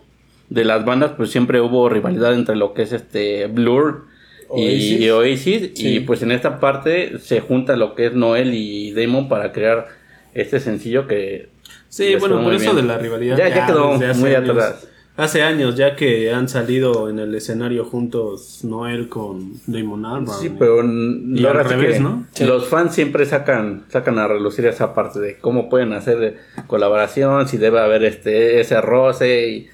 [0.48, 4.04] de las bandas, pues siempre hubo rivalidad entre lo que es este Blur
[4.48, 5.00] Oasis.
[5.00, 5.70] y Oasis.
[5.74, 5.96] Sí.
[5.96, 9.88] Y pues en esta parte se junta lo que es Noel y Damon para crear
[10.32, 11.55] este sencillo que...
[11.96, 12.76] Sí, bueno, por eso bien.
[12.76, 13.36] de la rivalidad.
[13.38, 14.50] Ya, ya quedó muy años.
[14.50, 14.88] atrás.
[15.18, 20.38] Hace años ya que han salido en el escenario juntos Noel con Damon Albarn.
[20.40, 22.26] Sí, pero Y ahora al revés, que ¿no?
[22.40, 26.36] Los fans siempre sacan sacan a relucir esa parte de cómo pueden hacer
[26.66, 29.68] colaboración, si debe haber este ese roce y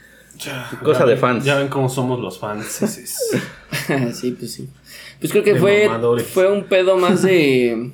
[0.84, 1.44] cosa Ya de ven- fans.
[1.44, 2.66] Ya ven cómo somos los fans.
[2.66, 3.38] Sí, sí, sí.
[4.12, 4.68] sí, pues sí.
[5.18, 6.24] Pues creo que De fue, mamadores.
[6.26, 7.90] fue un pedo más de,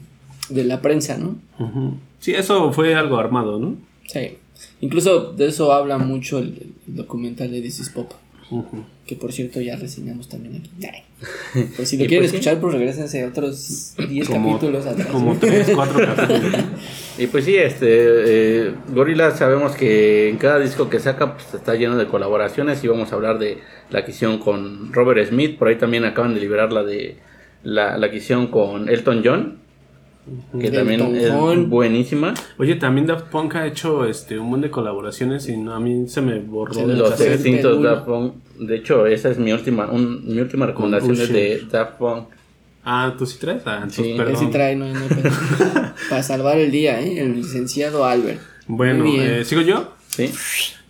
[0.50, 1.36] de la prensa, ¿no?
[2.20, 3.76] Sí, eso fue algo armado, ¿no?
[4.08, 4.36] Sí.
[4.80, 8.12] Incluso de eso habla mucho el, el documental de This is Pop.
[9.06, 10.70] Que por cierto ya reseñamos también aquí.
[11.76, 12.36] Pues si lo quieren pues sí.
[12.38, 15.06] escuchar, pues regresense a otros 10 Como, capítulos atrás.
[15.08, 16.54] como tres, cuatro capítulos.
[17.18, 17.88] Y pues sí, este
[18.68, 22.88] eh, Gorillaz sabemos que en cada disco que saca pues está lleno de colaboraciones y
[22.88, 23.58] vamos a hablar de
[23.90, 27.16] la adquisición con Robert Smith, por ahí también acaban de liberar la de
[27.64, 29.58] la, la adquisición con Elton John,
[30.60, 32.34] que también es buenísima.
[32.58, 36.08] Oye, también Daft Punk ha hecho este un montón de colaboraciones y no, a mí
[36.08, 37.82] se me borró del me Los extintos.
[37.82, 38.34] Daft Punk.
[38.58, 42.24] De hecho, esa es mi última, un- mi última recomendación es de Daft Punk.
[42.84, 43.62] Ah, ¿tú sí traes?
[43.66, 44.12] Ah, Sí.
[44.12, 44.36] Él perdón.
[44.36, 45.00] sí trae, no, no.
[46.10, 47.20] Para salvar el día, ¿eh?
[47.20, 48.40] El licenciado Albert.
[48.66, 49.92] Bueno, eh, ¿sigo yo?
[50.08, 50.30] Sí.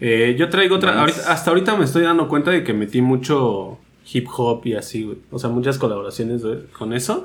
[0.01, 0.91] Eh, yo traigo otra.
[0.93, 1.01] Nice.
[1.01, 3.79] ahorita- hasta ahorita me estoy dando cuenta de que metí mucho
[4.13, 5.19] hip hop y así, güey.
[5.31, 7.25] O sea, muchas colaboraciones de- con eso.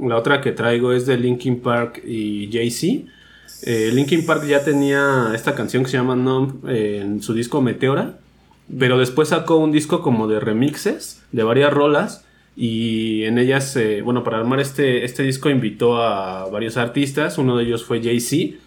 [0.00, 3.10] La otra que traigo es de Linkin Park y Jay-Z.
[3.62, 8.18] Eh, Linkin Park ya tenía esta canción que se llama Numb en su disco Meteora.
[8.78, 12.24] Pero después sacó un disco como de remixes de varias rolas.
[12.56, 17.38] Y en ellas, eh, bueno, para armar este, este disco invitó a varios artistas.
[17.38, 18.58] Uno de ellos fue Jay-Z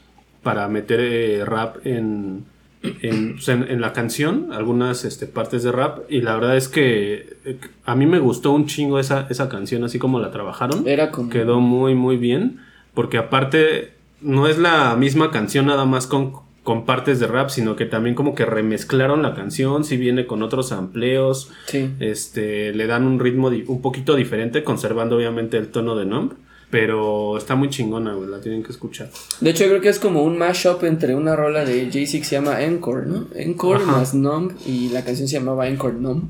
[0.43, 2.45] para meter eh, rap en,
[2.83, 5.99] en, pues, en- en la canción, algunas este, partes de rap.
[6.09, 9.83] Y la verdad es que eh, a mí me gustó un chingo esa, esa canción,
[9.83, 10.87] así como la trabajaron.
[10.87, 11.29] Era como.
[11.29, 12.59] Quedó muy, muy bien.
[12.93, 17.75] Porque aparte, no es la misma canción nada más con, con partes de rap, sino
[17.75, 21.91] que también como que remezclaron la canción, si viene con otros amplios, Sí.
[21.99, 26.33] este, le dan un ritmo un poquito diferente, conservando obviamente el tono de Numb.
[26.69, 29.09] Pero está muy chingona, güey, la tienen que escuchar.
[29.39, 32.35] De hecho, creo que es como un mashup entre una rola de Jay-Z que se
[32.35, 33.27] llama Encore, ¿no?
[33.35, 33.91] Encore Ajá.
[33.93, 36.23] más Numb y la canción se llamaba Encore Numb.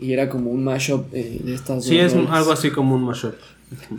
[0.00, 2.30] Y era como un mashup eh, de estas Sí, dos es rolas.
[2.32, 3.34] algo así como un mashup.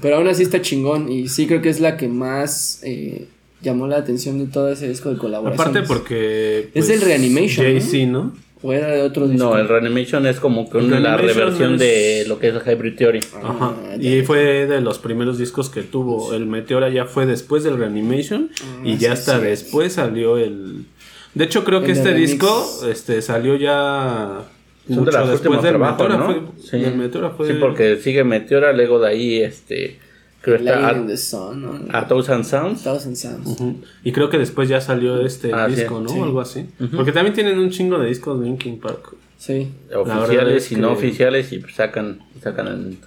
[0.02, 3.28] Pero aún así está chingón y sí creo que es la que más eh,
[3.62, 5.68] llamó la atención de todo ese disco de colaboración.
[5.70, 6.70] Aparte porque...
[6.74, 8.20] pues, Es del Reanimation, Jay-Z, ¿no?
[8.20, 9.46] O era de otro disco.
[9.52, 12.96] No, el Reanimation es como que una- la reversión es- de lo que es Hybrid
[12.96, 13.20] Theory.
[13.44, 13.74] Ajá.
[13.76, 16.34] Ah, Y fue de los primeros discos que tuvo.
[16.34, 18.50] El Meteora ya fue después del Reanimation.
[18.84, 19.46] y Ah, ya sí, hasta sí.
[19.46, 20.86] después salió el.
[21.34, 22.32] De hecho, creo que El este remix.
[22.32, 24.44] disco este, salió ya.
[24.88, 26.18] Son de los después del trabajos, Meteora.
[26.18, 26.26] ¿no?
[26.56, 26.78] Fue, Sí.
[26.80, 27.48] del Meteora fue.
[27.48, 30.00] Sí, porque sigue Meteora, luego de ahí, este,
[30.46, 31.98] creo Light está in the Sun, ¿no?
[31.98, 32.84] a, Thousand Sounds.
[32.84, 33.46] Thousand Sounds.
[33.48, 33.76] Ujú.
[34.04, 35.76] Y creo que después ya salió este Ah, sí.
[35.76, 36.10] disco, ¿no?
[36.10, 36.20] Sí.
[36.20, 36.66] Algo así.
[36.96, 39.16] Porque también tienen un chingo de discos de Linkin Park.
[39.38, 39.72] Sí.
[39.96, 42.98] Oficiales es y no que- oficiales y sacan, sacan el...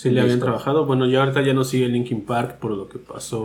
[0.00, 0.86] Sí, le habían trabajado.
[0.86, 3.42] Bueno, ya ahorita ya no sigue Linkin Park por lo que pasó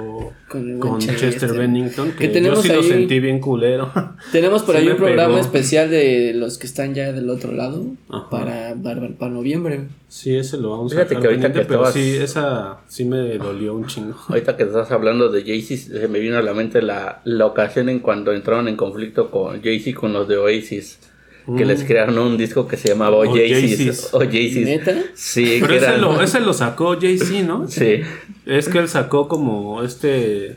[0.48, 1.58] Con con, Chester, Chester.
[1.58, 2.12] Bennington.
[2.12, 3.92] Que yo sí lo ahí- sentí bien culero.
[4.32, 5.40] Tenemos por Sí ahí un programa pegó.
[5.44, 8.30] especial de los que están ya del otro lado Ajá.
[8.30, 9.88] para, para, para noviembre.
[10.08, 13.36] sí, ese lo vamos Fíjate a que ahorita que pero estabas- sí, esa sí me
[13.40, 14.16] dolió un chingo.
[14.30, 17.90] Ahorita que estás hablando de Jay-Z, se me vino a la mente la, la ocasión
[17.90, 21.00] en cuando entraron en conflicto con Jay-Z con los de Oasis.
[21.46, 21.68] Que Mm.
[21.68, 23.52] les crearon un disco que se llamaba Oasis.
[23.52, 24.14] Oasis.
[24.14, 24.56] Oasis.
[24.66, 24.96] ¿Neta?
[25.14, 27.68] Sí, Pero que ese eran- lo, ese lo sacó Jay-Z, ¿no?
[27.68, 28.02] Sí.
[28.46, 30.56] Es que él sacó como este...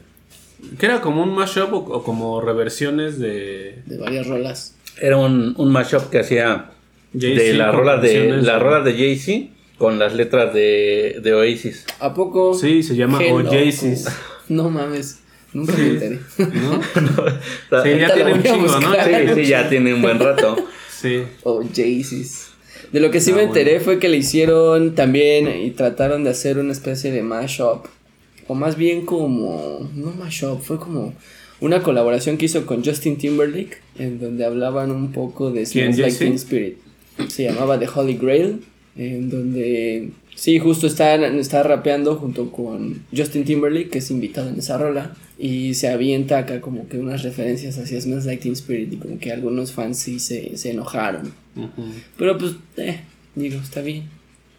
[0.79, 3.83] Que era como un mashup o, o como reversiones de...
[3.87, 4.77] De varias rolas.
[5.01, 6.71] Era un, un mashup que hacía
[7.13, 11.35] de las rolas de, canciones las de- rolas de Jay-Z con las letras de, de
[11.35, 11.85] Oasis.
[12.01, 12.55] ¿A poco?
[12.55, 14.07] Sí, se llama Oasis.
[14.49, 15.19] No mames.
[15.53, 16.21] Nunca me enteré.
[16.39, 16.81] ¿no?
[17.83, 18.89] Sí, Sí, ya tiene un chingo, ¿no?
[18.89, 19.35] buscar.
[19.35, 20.57] sí, ya tiene un buen rato.
[21.01, 21.23] Sí.
[21.43, 22.49] O Jaycees.
[22.93, 23.85] De lo que sí Ah, me enteré bueno.
[23.85, 27.87] fue que le hicieron también y trataron de hacer una especie de mashup.
[28.49, 29.91] O más bien como.
[29.95, 31.15] No mashup, fue como
[31.61, 33.79] una colaboración que hizo con Justin Timberlake.
[33.99, 36.17] En donde hablaban un poco de ¿Quién, Smells Like?
[36.19, 36.77] Teen Spirit.
[37.29, 38.61] Se llamaba The Holy Grail.
[38.97, 40.11] En donde.
[40.37, 45.17] Sí, justo está, está rapeando junto con Justin Timberlake, que es invitado en esa rola.
[45.39, 48.93] Y se avienta acá como que unas referencias hacia Smells Like Teen Spirit.
[48.93, 51.33] Y como que algunos fans sí se, se enojaron.
[51.57, 51.85] Ujú.
[52.19, 53.01] Pero pues, eh,
[53.35, 54.05] digo, está bien.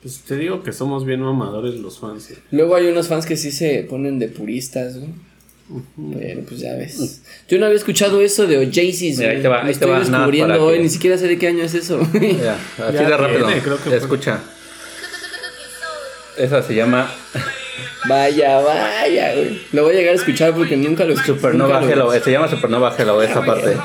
[0.01, 2.32] Pues te digo que somos bien mamadores los fans.
[2.32, 2.36] ¿eh?
[2.51, 5.11] Luego hay unos fans que sí se ponen de puristas, güey.
[6.17, 7.21] Pero pues ya ves.
[7.49, 9.99] Yo no había escuchado eso de Oasis, Mira, ahí te va, ahí te estoy va,
[9.99, 11.99] descubriendo hoy, que- ni siquiera sé de qué año es eso.
[12.13, 13.47] Ya, así Ya de rápido.
[13.47, 14.41] tiene, creo que fue- Escucha.
[16.38, 17.11] Esa se llama
[18.09, 19.61] vaya, vaya, güey.
[19.71, 21.33] Lo voy a llegar a escuchar porque nunca lo escuché.
[21.33, 22.11] Supernova Hello.
[22.11, 23.77] Se llama Supernova Hello, esa parte.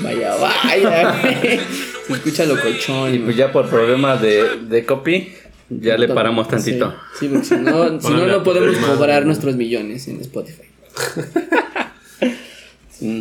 [0.00, 1.60] Vaya, vaya, güey.
[2.06, 3.14] Se escucha locochón.
[3.14, 5.32] Y pues ya por problemas de, de copy,
[5.68, 6.94] ya le paramos tantito.
[7.12, 10.62] Sí, sí, porque si no, si no, no podemos cobrar nuestros millones en Spotify.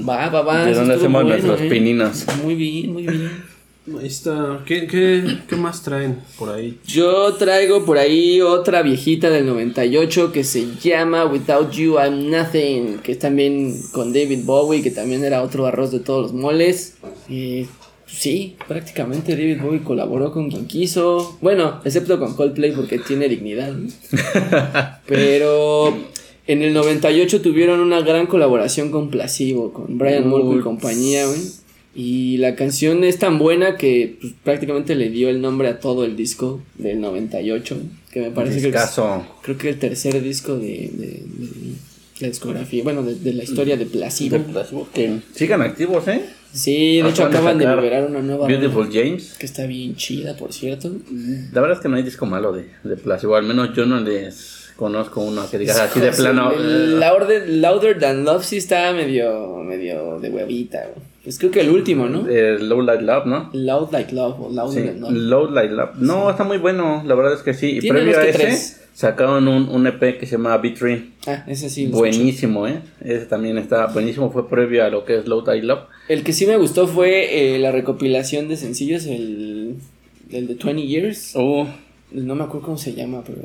[0.07, 0.65] Va, va, va.
[0.65, 1.69] De dónde hacemos bueno, nuestros eh.
[1.69, 2.25] pininos.
[2.41, 3.56] Muy bien, muy bien.
[3.95, 4.63] Ahí está.
[4.65, 6.77] ¿Qué, qué, qué más traen por ahí?
[6.85, 12.99] Yo traigo por ahí otra viejita del 98 que se llama Without You I'm Nothing,
[12.99, 16.97] que es también con David Bowie, que también era otro arroz de todos los moles.
[17.29, 17.67] Y
[18.05, 21.37] sí, prácticamente David Bowie colaboró con quien quiso.
[21.41, 23.71] Bueno, excepto con Coldplay porque tiene dignidad.
[23.71, 23.89] ¿no?
[25.07, 25.97] Pero
[26.45, 31.39] en el 98 tuvieron una gran colaboración con Placebo, con Brian Molko y compañía, güey.
[31.99, 36.05] Y la canción es tan buena que pues, prácticamente le dio el nombre a todo
[36.05, 37.75] el disco del 98,
[38.11, 38.91] que me parece que es,
[39.41, 41.23] creo que el tercer disco de, de-
[42.19, 44.87] de la discografía, bueno, de, de la historia de Placebo.
[44.93, 46.21] Que sigan activos, ¿eh?
[46.53, 49.35] Sí, de hecho Acaban de liberar una nueva Beautiful rola, James.
[49.39, 50.91] que está bien chida, por cierto.
[51.51, 53.35] La verdad es que no hay disco malo de, de Placebo.
[53.35, 56.51] Al menos yo no les conozco uno que digas así de plano.
[56.53, 61.05] El Louder, Louder Than Love sí está medio, medio de huevita, güey.
[61.27, 62.25] Pues creo que el último, ¿no?
[62.29, 63.49] eh, Low Light Love, ¿no?
[63.51, 65.11] Loud Like Love o Louder Sí, Love.
[65.11, 65.89] Low Light Love.
[65.97, 67.79] No, está muy bueno, la verdad es que sí.
[67.83, 68.81] Y previo a ese, tres.
[68.93, 71.05] sacaron un, un EP que se llama B3.
[71.27, 71.83] Ah, ese sí.
[71.83, 71.97] escuché.
[71.99, 72.81] Buenísimo, ¿eh?
[73.01, 74.31] Ese también está buenísimo.
[74.31, 75.81] Fue previo a lo que es Low Light Love.
[76.07, 79.75] El que sí me gustó fue eh, la recopilación de sencillos, el,
[80.31, 81.35] el de 20 Years.
[81.35, 81.65] Uh,
[82.13, 83.39] No me acuerdo cómo se llama, pero.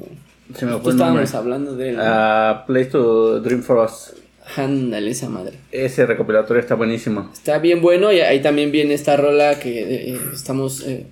[0.55, 1.25] se me fue nombre.
[1.25, 1.97] estábamos hablando de él.
[1.99, 4.15] Ah, Place to Dream for Us.
[4.57, 5.55] Ándale, esa madre.
[5.71, 7.31] Ese recopilatorio está buenísimo.
[7.33, 11.07] Está bien bueno y ahí también viene esta rola que eh, estamos eh,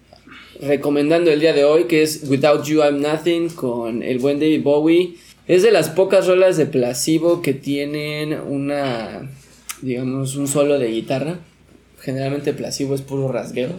[0.61, 4.63] recomendando el día de hoy, que es Without You I'm Nothing con el buen David
[4.63, 5.15] Bowie.
[5.47, 9.31] Es de las pocas rolas de Placebo que tienen una,
[9.81, 11.39] digamos, un solo de guitarra.
[12.01, 13.71] Generalmente Placebo es puro rasgueo,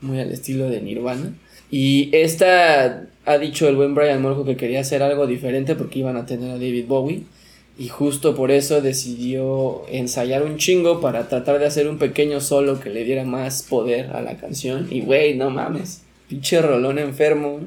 [0.00, 1.34] muy al estilo de Nirvana.
[1.70, 6.16] Y esta ha dicho el buen Brian Molko que quería hacer algo diferente porque iban
[6.16, 7.24] a tener a David Bowie.
[7.76, 12.78] Y justo por eso decidió ensayar un chingo para tratar de hacer un pequeño solo
[12.78, 14.86] que le diera más poder a la canción.
[14.90, 17.60] Y güey, no mames, pinche rolón enfermo.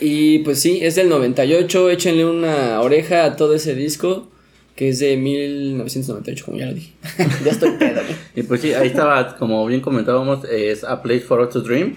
[0.00, 4.28] Y pues sí, es del 98, échenle una oreja a todo ese disco,
[4.76, 6.92] que es de 1998, como ya lo dije.
[7.44, 8.02] ya estoy pedo.
[8.36, 11.96] Y pues sí, ahí estaba, como bien comentábamos, es A Place for Us to Dream,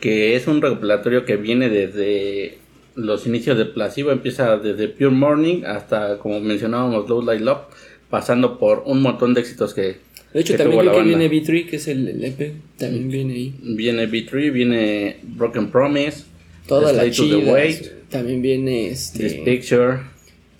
[0.00, 2.58] que es un recopilatorio que viene desde
[2.94, 7.62] los inicios de Placebo, empieza desde Pure Morning hasta, como mencionábamos, Low Light Love,
[8.10, 9.96] pasando por un montón de éxitos que,
[10.32, 13.34] De hecho, que también creo que viene B3, que es el, el EP, también viene
[13.34, 13.54] ahí.
[13.62, 16.24] Viene B3, viene Broken Promise,
[16.66, 17.52] Toda la to the chida.
[17.52, 19.98] Weight, También viene This este Picture.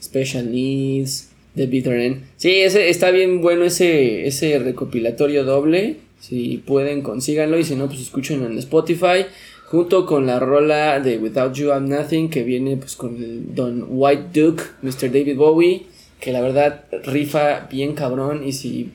[0.03, 2.23] Special Needs, The Bitter End.
[2.37, 5.97] Sí, ese, está bien bueno ese, ese recopilatorio doble.
[6.19, 7.59] Si pueden, consíganlo.
[7.59, 9.27] Y si no, pues escúchenlo en Spotify.
[9.73, 13.87] Junto con la rola de Without You I'm Nothing, que viene pues con el Don
[13.89, 15.11] White Duke, Mr.
[15.11, 15.87] David Bowie,
[16.21, 18.47] que la verdad rifa bien cabrón.
[18.47, 18.91] Y si,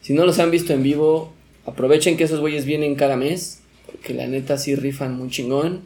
[0.00, 1.34] si no los han visto en vivo,
[1.66, 5.82] aprovechen que esos güeyes vienen cada mes, porque la neta sí rifan muy chingón.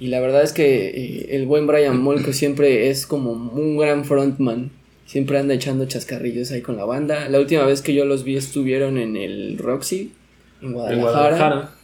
[0.00, 4.06] Y la verdad es que eh, el buen Brian Molko siempre es como un gran
[4.06, 4.70] frontman.
[5.04, 7.28] Siempre anda echando chascarrillos ahí con la banda.
[7.28, 10.12] La última vez que yo los vi estuvieron en el Roxy,
[10.62, 11.77] en En Guadalajara.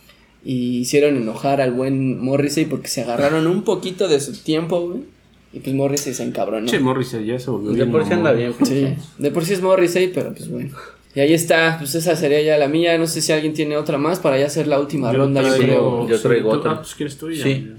[0.45, 5.01] Y hicieron enojar al buen Morrissey porque se agarraron un poquito de su tiempo, güey.
[5.53, 6.67] Y pues Morrissey se encabronó.
[6.67, 8.53] Che, Morrissey ya se volvió De por sí anda bien.
[8.65, 10.71] Sí, de por sí es Morrissey, pero pues bueno.
[11.15, 12.99] Y ahí está, pues esa sería ya la mía.
[12.99, 15.49] No sé si alguien tiene otra más para ya hacer la última Yo ronda, yo
[15.49, 16.09] traigo- creo.
[16.09, 16.73] Yo traigo otra.
[16.73, 17.43] Ah, pues quieres tú ya.
[17.45, 17.71] Sí.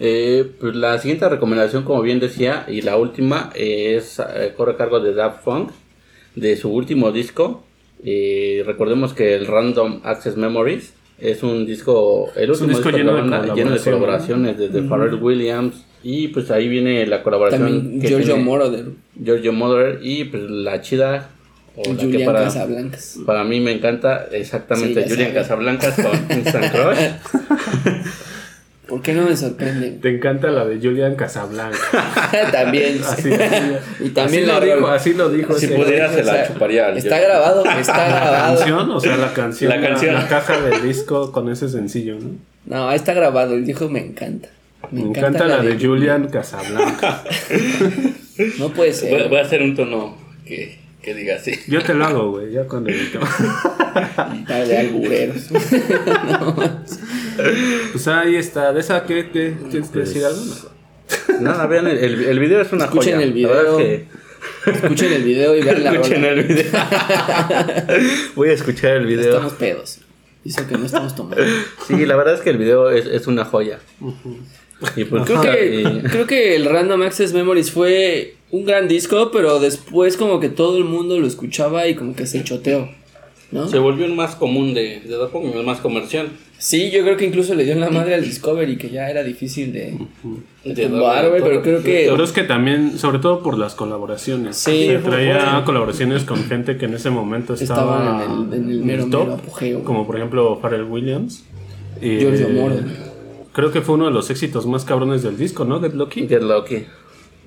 [0.00, 4.76] Eh, pues la siguiente recomendación, como bien decía, y la última es eh, corre a
[4.76, 5.70] cargo de Daft Punk,
[6.34, 7.62] de su último disco.
[8.02, 12.96] Eh, recordemos que el Random Access Memories es un disco, el Es un último disco
[12.96, 17.68] lleno de banda, lleno de colaboraciones, desde Pharrell Williams, y pues ahí viene la colaboración
[17.68, 18.86] También que Giorgio Moroder,
[19.20, 21.30] Giorgio Moroder y pues la chida,
[21.76, 23.18] o la que Julián para, Casablancas.
[23.26, 25.40] para mí me encanta, exactamente, Sí, Julian sabe.
[25.40, 28.02] Casablancas con Instant Crush.
[28.88, 29.90] ¿Por qué no me sorprende?
[30.02, 31.78] Te encanta la de Julian Casablanca.
[32.52, 33.00] también.
[33.06, 33.64] Así, así,
[34.00, 35.54] y también así la lo dijo, así lo dijo.
[35.58, 36.88] Si pudiera, se O sea, la chuparía.
[36.94, 38.56] Está grabado, está ¿La grabado.
[38.56, 38.90] canción?
[38.90, 39.70] O sea, la canción.
[39.70, 40.14] La canción.
[40.14, 42.30] La, caja del disco con ese sencillo, ¿no?
[42.64, 43.54] No, está grabado.
[43.54, 44.48] El dijo me encanta.
[44.90, 47.24] Me, encanta, la de Julian Casablanca.
[48.58, 49.28] No puede ser.
[49.28, 50.16] voy a hacer un tono
[50.46, 51.52] que, que diga así.
[51.66, 53.20] Yo te lo hago, güey, ya cuando edito.
[54.46, 55.48] De albureros.
[57.92, 58.72] Pues ahí está.
[58.72, 60.42] ¿De esa qué, qué tienes que Pues, decir algo?
[61.40, 63.24] Nada, vean, el, el, el video es una Escuchen joya.
[63.26, 63.78] el video.
[63.80, 64.02] es
[64.66, 66.28] Escuchen el video y vean la Escuchen rola.
[66.32, 66.64] el video.
[68.34, 69.30] Voy a escuchar el video.
[69.32, 69.98] Estamos pedos.
[70.44, 71.42] Dice que no estamos tomando.
[71.86, 73.78] Sí, la verdad es que el video es, es una joya.
[74.96, 79.30] Y pues, Creo que, y- creo que el Random Access Memories fue un gran disco,
[79.32, 82.88] pero después como que todo el mundo lo escuchaba y como que se choteó.
[83.50, 83.66] ¿No?
[83.66, 86.28] se volvió un más común de, de Daft Punk, más comercial.
[86.58, 89.72] Sí, yo creo que incluso le dio la madre al Discovery, que ya era difícil
[89.72, 89.96] de,
[90.64, 92.22] de De tumbar, güey, pero creo Pero que...
[92.24, 94.56] es que también, sobre todo por las colaboraciones.
[94.56, 95.64] Sí, Se traía bueno.
[95.64, 99.34] colaboraciones con gente que en ese momento estaba Estaban en el- en el mero, mero
[99.34, 99.84] apogeo.
[99.84, 101.44] Como por ejemplo Pharrell Williams.
[102.02, 102.84] Y, Giorgio Moroder.
[103.52, 105.80] Creo que fue uno de los éxitos más cabrones del disco, ¿no?
[105.80, 106.28] Get Lucky.
[106.28, 106.84] Get Lucky.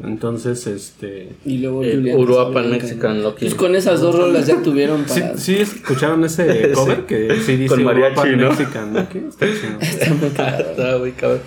[0.03, 1.29] Entonces, este.
[1.45, 2.69] Y luego El Uruapan.
[2.71, 3.45] Mexican Lucky.
[3.45, 5.37] Pues con esas dos rolas ya tuvieron Sí, para...
[5.37, 8.49] sí escucharon ese cover que sí dice Con mariachi, Uruapan ¿no?
[8.49, 8.97] Mexican.
[9.29, 9.79] Está chido.
[9.81, 10.71] Está muy cagado.
[10.71, 11.41] Está muy cabrón.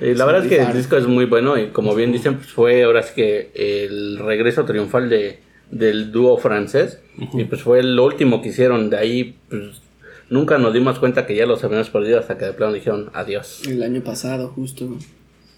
[0.00, 2.48] Eh, la verdad es que el disco es muy bueno y como bien dicen, pues
[2.48, 5.38] fue ahora sí que el regreso triunfal de,
[5.70, 6.98] del dúo francés
[7.34, 8.90] y pues fue lo último que hicieron.
[8.90, 9.80] De ahí pues
[10.28, 13.62] nunca nos dimos cuenta que ya los habíamos perdido hasta que de plano dijeron adiós.
[13.68, 14.88] El año pasado, justo.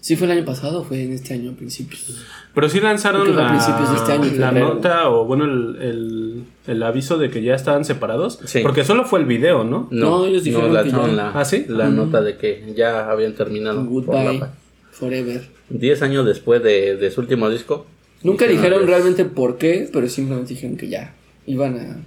[0.05, 2.15] ¿Sí fue el año pasado o fue en este año a principios?
[2.53, 4.75] Pero sí lanzaron la, principios de este año, la febrero.
[4.75, 8.37] nota o bueno el, el, el aviso de que ya estaban separados.
[8.45, 8.59] Sí.
[8.61, 9.87] Porque solo fue el video, ¿no?
[9.89, 11.15] No, ellos dijeron que lanzaron ya.
[11.15, 11.65] la, ¿Ah, sí?
[11.67, 13.83] la nota de que ya habían terminado.
[13.83, 14.43] Goodbye,
[14.91, 15.49] forever.
[15.69, 17.87] Diez años después de, de su último disco.
[18.21, 21.15] Nunca dijeron realmente por qué, pero simplemente dijeron que ya
[21.47, 22.05] iban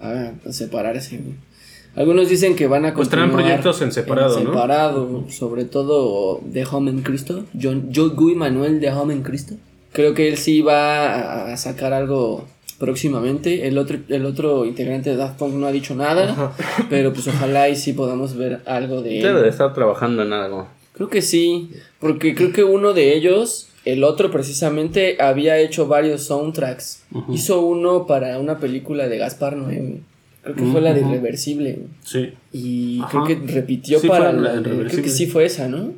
[0.00, 1.22] a, a, a separarse.
[1.96, 4.50] Algunos dicen que van a Pues continuar proyectos en separado, ¿no?
[4.50, 7.44] separado, sobre todo de Home en Cristo.
[7.60, 9.54] John, Joe Guy Manuel de Home en Cristo.
[9.92, 12.44] Creo que él sí va a- sacar algo
[12.78, 13.68] próximamente.
[13.68, 16.52] El otro, el otro integrante de Daft Punk no ha dicho nada,
[16.90, 19.22] pero pues ojalá y sí podamos ver algo de él.
[19.22, 20.66] Debe de estar trabajando en algo.
[20.94, 21.70] Creo que sí,
[22.00, 27.02] porque creo que uno de ellos, el otro precisamente, había hecho varios soundtracks.
[27.32, 30.00] Hizo uno para una película de Gaspar Noé.
[30.44, 31.00] Creo que fue la de.
[31.00, 31.78] Irreversible.
[32.04, 32.30] Sí.
[32.52, 33.24] Y Ajá.
[33.24, 35.68] creo que repitió Sí, para fue la la de de- Creo que sí fue esa,
[35.68, 35.92] ¿no?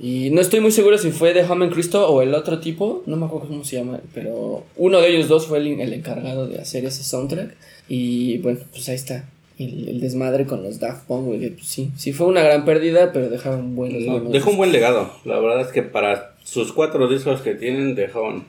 [0.00, 3.16] Y no estoy muy seguro si fue de Home Cristo o el otro tipo, no
[3.16, 6.58] me acuerdo cómo se llama, pero uno de ellos dos fue el, el encargado de
[6.58, 7.54] hacer ese soundtrack.
[7.88, 9.28] Y bueno, pues ahí está.
[9.58, 11.50] El, el desmadre con los Daft Punk, güey.
[11.50, 14.02] pues, sí, sí fue una gran pérdida, pero dejaron buenos.
[14.02, 15.12] No, buenos dejó un buen legado.
[15.24, 18.44] La verdad es que para sus cuatro discos que tienen dejaron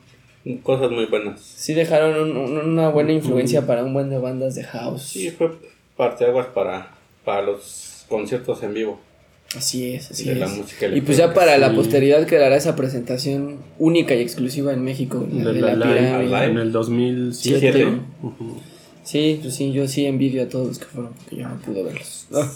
[0.62, 1.40] cosas muy buenas.
[1.40, 5.02] Sí dejaron un- un- una buena influencia para un buen de bandas de house.
[5.02, 5.50] Sí, fue
[5.96, 6.90] parteaguas para,
[7.24, 9.00] para los conciertos en vivo.
[9.56, 10.38] Así es, así De es.
[10.38, 14.82] la música y pues ya para la posteridad quedará esa presentación única y exclusiva en
[14.82, 16.44] México, la De la la, live pirámide.
[16.46, 17.60] en el 2007.
[17.60, 17.84] Siete.
[18.22, 18.56] Ujú.
[19.04, 21.82] Sí, pues sí, yo sí envidio a todos los que fueron, porque yo no pude
[21.84, 22.26] verlos.
[22.32, 22.50] Ah,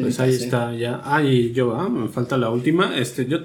[0.00, 1.00] Pues ahí está ya.
[1.04, 2.96] Ah, y yo, ah, me falta la última.
[2.98, 3.38] Este, yo,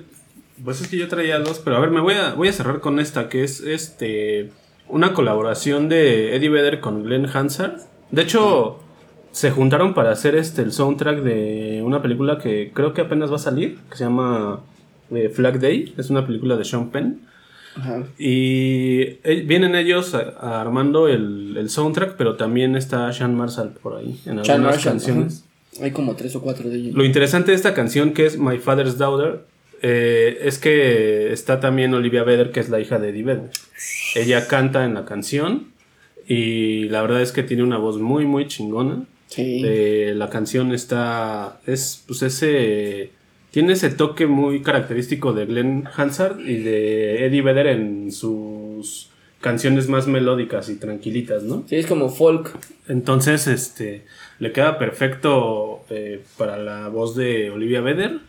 [0.64, 2.80] pues es que yo traía dos, pero a ver, me voy a, voy a cerrar
[2.80, 4.52] con esta, que es este
[4.88, 7.74] una colaboración de Eddie Vedder con Glenn Hansard.
[8.12, 8.80] De hecho,
[9.32, 13.36] se juntaron para hacer este el soundtrack de una película que creo que apenas va
[13.36, 14.62] a salir, que se llama
[15.12, 17.22] eh, Flag Day, es una película de Sean Penn.
[17.76, 18.04] Ajá.
[18.18, 23.70] Y eh, vienen ellos a- a armando el, el soundtrack, pero también está Sean Marshall
[23.82, 25.44] por ahí en algunas Marshall, canciones.
[25.76, 25.86] ajá.
[25.86, 26.96] Hay como tres o cuatro de ellos.
[26.96, 29.42] Lo interesante de esta canción, que es My Father's Daughter,
[29.82, 33.50] eh, es que está también Olivia Vedder, que es la hija de Eddie Vedder.
[34.16, 35.68] Ella canta en la canción
[36.28, 39.04] y la verdad es que tiene una voz muy, muy chingona.
[39.28, 39.62] Sí.
[39.66, 41.60] Eh, la canción está.
[41.66, 43.12] Es, pues ese.
[43.52, 49.10] Tiene ese toque muy característico de Glenn Hansard y de Eddie Vedder en sus
[49.42, 51.64] canciones más melódicas y tranquilitas, ¿no?
[51.68, 52.56] Sí, es como folk.
[52.88, 54.06] Entonces, este.
[54.38, 58.20] Le queda perfecto eh, para la voz de Olivia Vedder.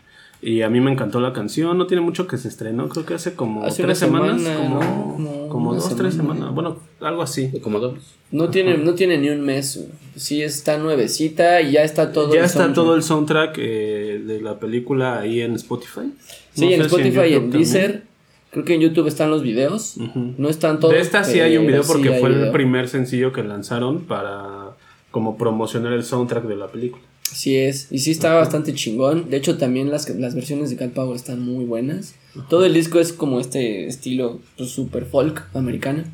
[0.43, 1.77] Y a mí me encantó la canción.
[1.77, 2.89] No tiene mucho que se estrenó.
[2.89, 4.41] Creo que hace como Hace tres semanas.
[4.41, 5.49] semana, como ¿no?
[5.49, 6.35] Como dos, tres semana.
[6.35, 6.55] semanas.
[6.55, 7.51] Bueno, algo así.
[7.63, 7.99] Como dos.
[8.31, 9.85] No tiene, no tiene ni un mes.
[10.17, 12.33] Sí, está nuevecita y ya está todo.
[12.33, 12.75] ya el está soundtrack.
[12.75, 16.13] todo el soundtrack eh, de la película ahí en Spotify.
[16.55, 17.83] Sí, No en si Spotify y en Deezer.
[17.91, 18.11] también.
[18.53, 19.97] Creo que en YouTube están los videos.
[20.39, 20.95] No están todos.
[20.95, 24.71] De esta sí hay un video porque sí fue el primer sencillo que lanzaron para
[25.11, 27.03] como promocionar el soundtrack de la película.
[27.31, 27.87] Así es.
[27.91, 29.31] Y sí está bastante chingón.
[29.31, 32.15] De hecho, también las, las versiones de Cat Power están muy buenas.
[32.49, 36.05] Todo el disco es como este estilo pues, super folk americano.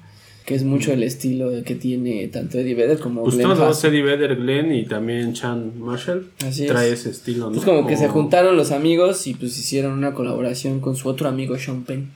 [0.44, 3.82] Que es mucho el estilo que tiene tanto Eddie Vedder como Pues Glenn todos.
[3.82, 6.70] Eddie Vedder, Glenn y también Chan Marshall Así es.
[6.70, 7.52] trae ese estilo, ¿no?
[7.52, 11.28] Pues como que se juntaron los amigos y pues hicieron una colaboración con su otro
[11.28, 12.12] amigo Sean Penn.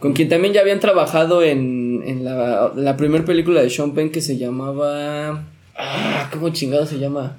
[0.00, 4.08] Con quien también ya habían trabajado en, en la, la primera película de Sean Penn
[4.10, 5.44] que se llamaba...
[5.78, 7.36] Ah, ¿cómo chingado se llama?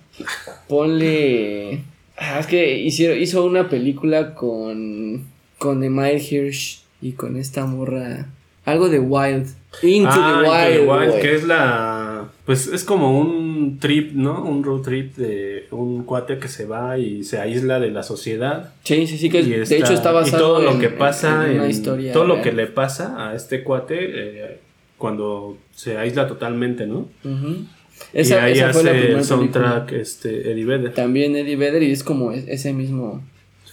[0.68, 1.84] Ponle...
[2.18, 5.26] Ah, es que hicieron, hizo una película con...
[5.58, 8.28] Con Emile Hirsch y con esta morra...
[8.66, 9.48] Algo de Wild.
[9.82, 11.10] Into Ah, the Into the Wild.
[11.14, 12.28] Wild, que es la.
[12.46, 14.44] Pues es como un trip, ¿no?
[14.44, 18.74] Un road trip de un cuate que se va y se aísla de la sociedad.
[18.84, 20.90] Sí, sí, sí, que Y de está- hecho está y basado todo lo en- que
[20.90, 24.60] pasa en una historia todo lo que le pasa a este cuate eh,
[24.98, 27.68] cuando se aísla totalmente no y
[28.14, 30.02] Esa, ahí esa fue la hace primera el soundtrack película.
[30.02, 33.22] este Eddie Vedder También Eddie Vedder y es como es- ese mismo,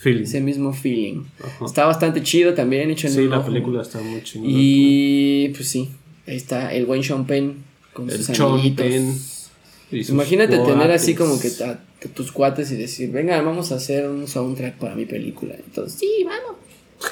[0.01, 0.23] Feeling.
[0.25, 1.23] ese mismo feeling.
[1.43, 1.65] Ajá.
[1.67, 3.47] Está bastante chido también, hecho en sí la ojo.
[3.49, 5.91] película está muy chingona Y pues sí,
[6.27, 8.85] ahí está el buen Sean Penn con el sus Sean amiguitos.
[8.87, 9.19] Penn
[9.93, 11.17] y sus Imagínate tener así cuates.
[11.17, 14.95] como que ta- que tus cuates y decir, venga, vamos a hacer un soundtrack para
[14.95, 15.55] mi película.
[15.55, 16.57] Entonces, sí, vamos.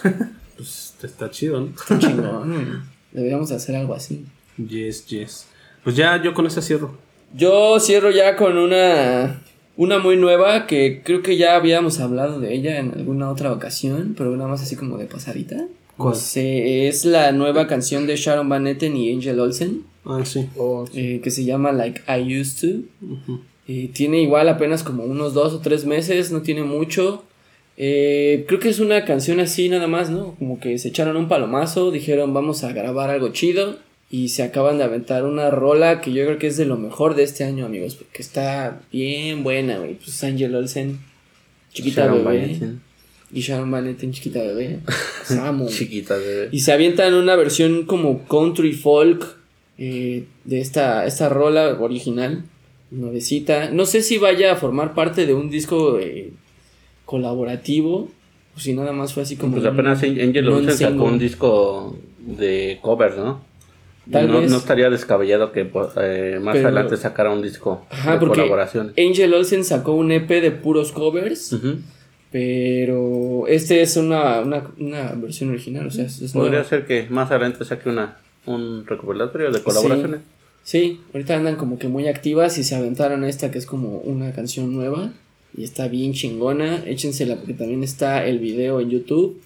[0.56, 2.82] pues está chido no Está chingón.
[3.12, 4.24] Deberíamos hacer algo así.
[4.68, 5.46] yes yes
[5.84, 6.96] pues ya yo con esa cierro
[7.34, 9.42] Yo cierro ya con una
[9.76, 14.14] una muy nueva que creo que ya habíamos hablado de ella en alguna otra ocasión,
[14.16, 15.64] pero nada más así como de pasadita.
[15.96, 16.14] ¿Cuál?
[16.14, 20.46] Se- es la nueva canción de Sharon Van Etten y Angel Olsen, ah sí
[20.94, 23.26] eh, que se llama Like I Used To.
[23.68, 27.24] Eh, tiene igual apenas como unos dos o tres meses, no tiene mucho.
[27.78, 30.34] Eh, creo que es una canción así nada más, ¿no?
[30.38, 33.76] Como que se echaron un palomazo, dijeron vamos a grabar algo chido
[34.12, 37.14] y se acaban de aventar una rola que yo creo que es de lo mejor
[37.14, 39.94] de este año, amigos, porque está bien buena, güey.
[39.94, 41.00] Pues Angel Olsen,
[41.72, 42.58] chiquita Sharon bebé,
[43.32, 44.80] y Sharon Van Etten, chiquita bebé.
[44.86, 45.66] Los amo.
[45.66, 46.50] Chiquita de...
[46.52, 49.38] Y se avientan una versión como country folk
[49.78, 52.44] eh, de esta, esta rola original,
[52.90, 53.70] nuevecita.
[53.70, 56.34] No sé si vaya a formar parte de un disco eh,
[57.06, 58.10] colaborativo,
[58.54, 59.54] o si nada más fue así como...
[59.54, 63.51] Pues un apenas Angel Olsen sacó un disco de covers, ¿no?
[64.10, 64.50] Tal no, vez.
[64.50, 68.34] no estaría descabellado que pues, eh, más Pero- adelante sacara un disco Ajá, de porque
[68.40, 68.92] colaboración.
[68.98, 71.54] Angel Olsen sacó un EP de puros covers,
[72.32, 76.64] pero este es una, una, una versión original, o sea, es, Podría nueva.
[76.68, 80.20] ser que más adelante saque una un recopilatorio de colaboraciones.
[80.64, 84.32] Sí, ahorita andan como que muy activas y se aventaron esta que es como una
[84.32, 85.12] canción nueva
[85.56, 86.82] y está bien chingona.
[86.86, 89.40] Échensela porque también está el video en YouTube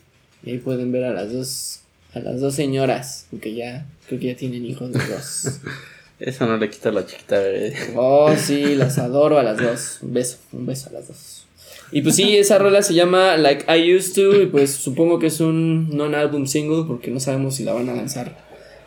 [0.45, 1.81] y ahí pueden ver a las dos
[2.17, 5.61] a las dos señoras, porque ya creo que ya tienen hijos los dos.
[6.19, 7.75] Eso no le quita la chiquita bebé.
[7.95, 9.99] Oh, sí, las adoro a las dos.
[10.01, 11.47] Un beso, un beso a las dos.
[11.93, 15.27] Y pues sí, esa rola se llama Like I Used To y pues supongo que
[15.27, 18.37] es un non-album single porque no sabemos si la van a lanzar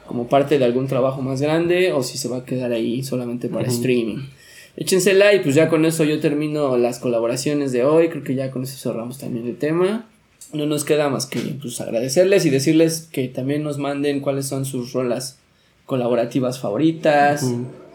[0.06, 3.48] como parte de algún trabajo más grande o si se va a quedar ahí solamente
[3.48, 4.18] para streaming.
[4.76, 8.10] Échensela y pues ya con eso yo termino las colaboraciones de hoy.
[8.10, 10.10] Creo que ya con eso cerramos también el tema.
[10.54, 14.66] No nos queda más que pues, agradecerles y decirles que también nos manden cuáles son
[14.66, 15.40] sus rolas
[15.86, 17.44] colaborativas favoritas,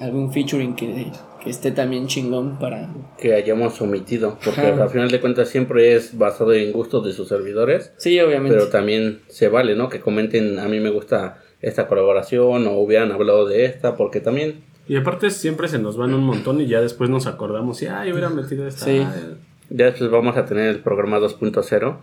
[0.00, 1.06] algún featuring que,
[1.42, 2.88] que esté también chingón para...
[3.18, 4.38] Que hayamos omitido.
[4.44, 4.82] Porque Ajá.
[4.82, 7.92] al final de cuentas siempre es basado en gustos de sus servidores.
[7.96, 8.56] Sí, obviamente.
[8.56, 9.88] Pero también se vale, ¿no?
[9.88, 13.96] Que comenten, a mí me gusta esta colaboración o hubieran hablado de esta.
[13.96, 17.80] Porque también Y aparte siempre se nos van un montón y ya después nos acordamos
[17.82, 18.84] y, ay, hubiera metido esta.
[18.84, 18.90] Sí.
[18.98, 19.36] ay".
[19.76, 21.96] Ya después vamos a tener el programa 2.0.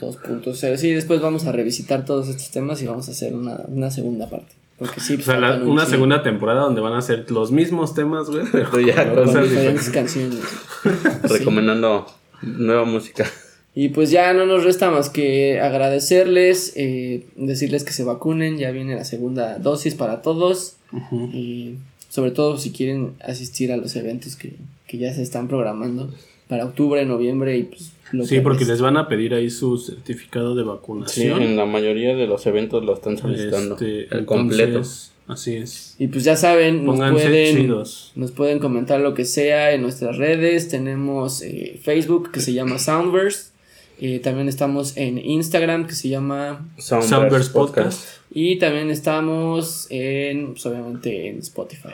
[0.00, 0.76] 2.0.
[0.76, 4.28] Sí, después vamos a revisitar todos estos temas y vamos a hacer una, una segunda
[4.30, 4.52] parte.
[4.78, 7.94] Porque sí, O sea, la- un una segunda temporada donde van a ser los mismos
[7.94, 8.44] temas, güey.
[8.52, 10.40] Pero Pero ya con con diferentes canciones.
[11.22, 12.06] recomendando
[12.42, 13.26] nueva música.
[13.74, 18.70] Y pues ya no nos resta más que agradecerles, eh, decirles que se vacunen, ya
[18.70, 20.76] viene la segunda dosis para todos.
[20.92, 21.30] Ujú.
[21.32, 21.78] Y
[22.08, 24.54] sobre todo si quieren asistir a los eventos que,
[24.86, 26.12] que ya se están programando
[26.54, 29.50] para octubre, noviembre y pues lo Sí, que porque les- les van a pedir ahí
[29.50, 31.42] su certificado de Sí, vacunación.
[31.42, 33.74] en la mayoría de los eventos lo están solicitando.
[33.74, 34.82] Este, el completo.
[35.26, 35.96] Así es.
[35.98, 38.12] Y pues ya saben, nos pueden, chidos.
[38.14, 40.68] nos pueden comentar lo que sea en nuestras redes.
[40.68, 43.50] Tenemos eh, Facebook que se llama Soundverse.
[44.00, 46.68] Eh, también estamos en Instagram que se llama...
[46.78, 47.98] Soundverse Soundverse Podcast.
[47.98, 48.26] Podcast.
[48.32, 51.88] Y también estamos en, pues, obviamente, en Spotify.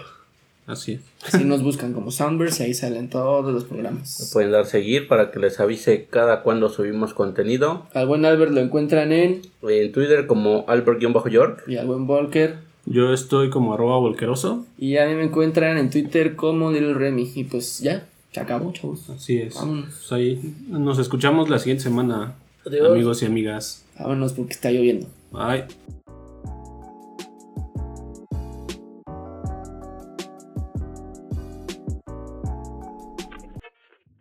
[0.70, 1.00] Así es.
[1.26, 4.30] Así nos buscan como Soundverse y ahí salen todos los programas.
[4.32, 7.86] Pueden dar seguir para que les avise cada cuando subimos contenido.
[7.92, 9.42] Al buen Albert lo encuentran en...
[9.62, 11.64] En Twitter como Albert-York.
[11.66, 12.58] Y al buen Volker.
[12.86, 14.64] Yo estoy como arroba volqueroso.
[14.78, 17.32] Y a mí me encuentran en Twitter como Little Remy.
[17.34, 19.10] Y pues ya, se acabó, chavos.
[19.10, 19.54] Así es.
[19.54, 19.84] Vámonos.
[19.86, 22.34] Pues ahí nos escuchamos la siguiente semana,
[22.66, 22.90] Adiós.
[22.90, 23.84] amigos y amigas.
[23.98, 25.06] Vámonos porque está lloviendo.
[25.32, 25.64] Bye.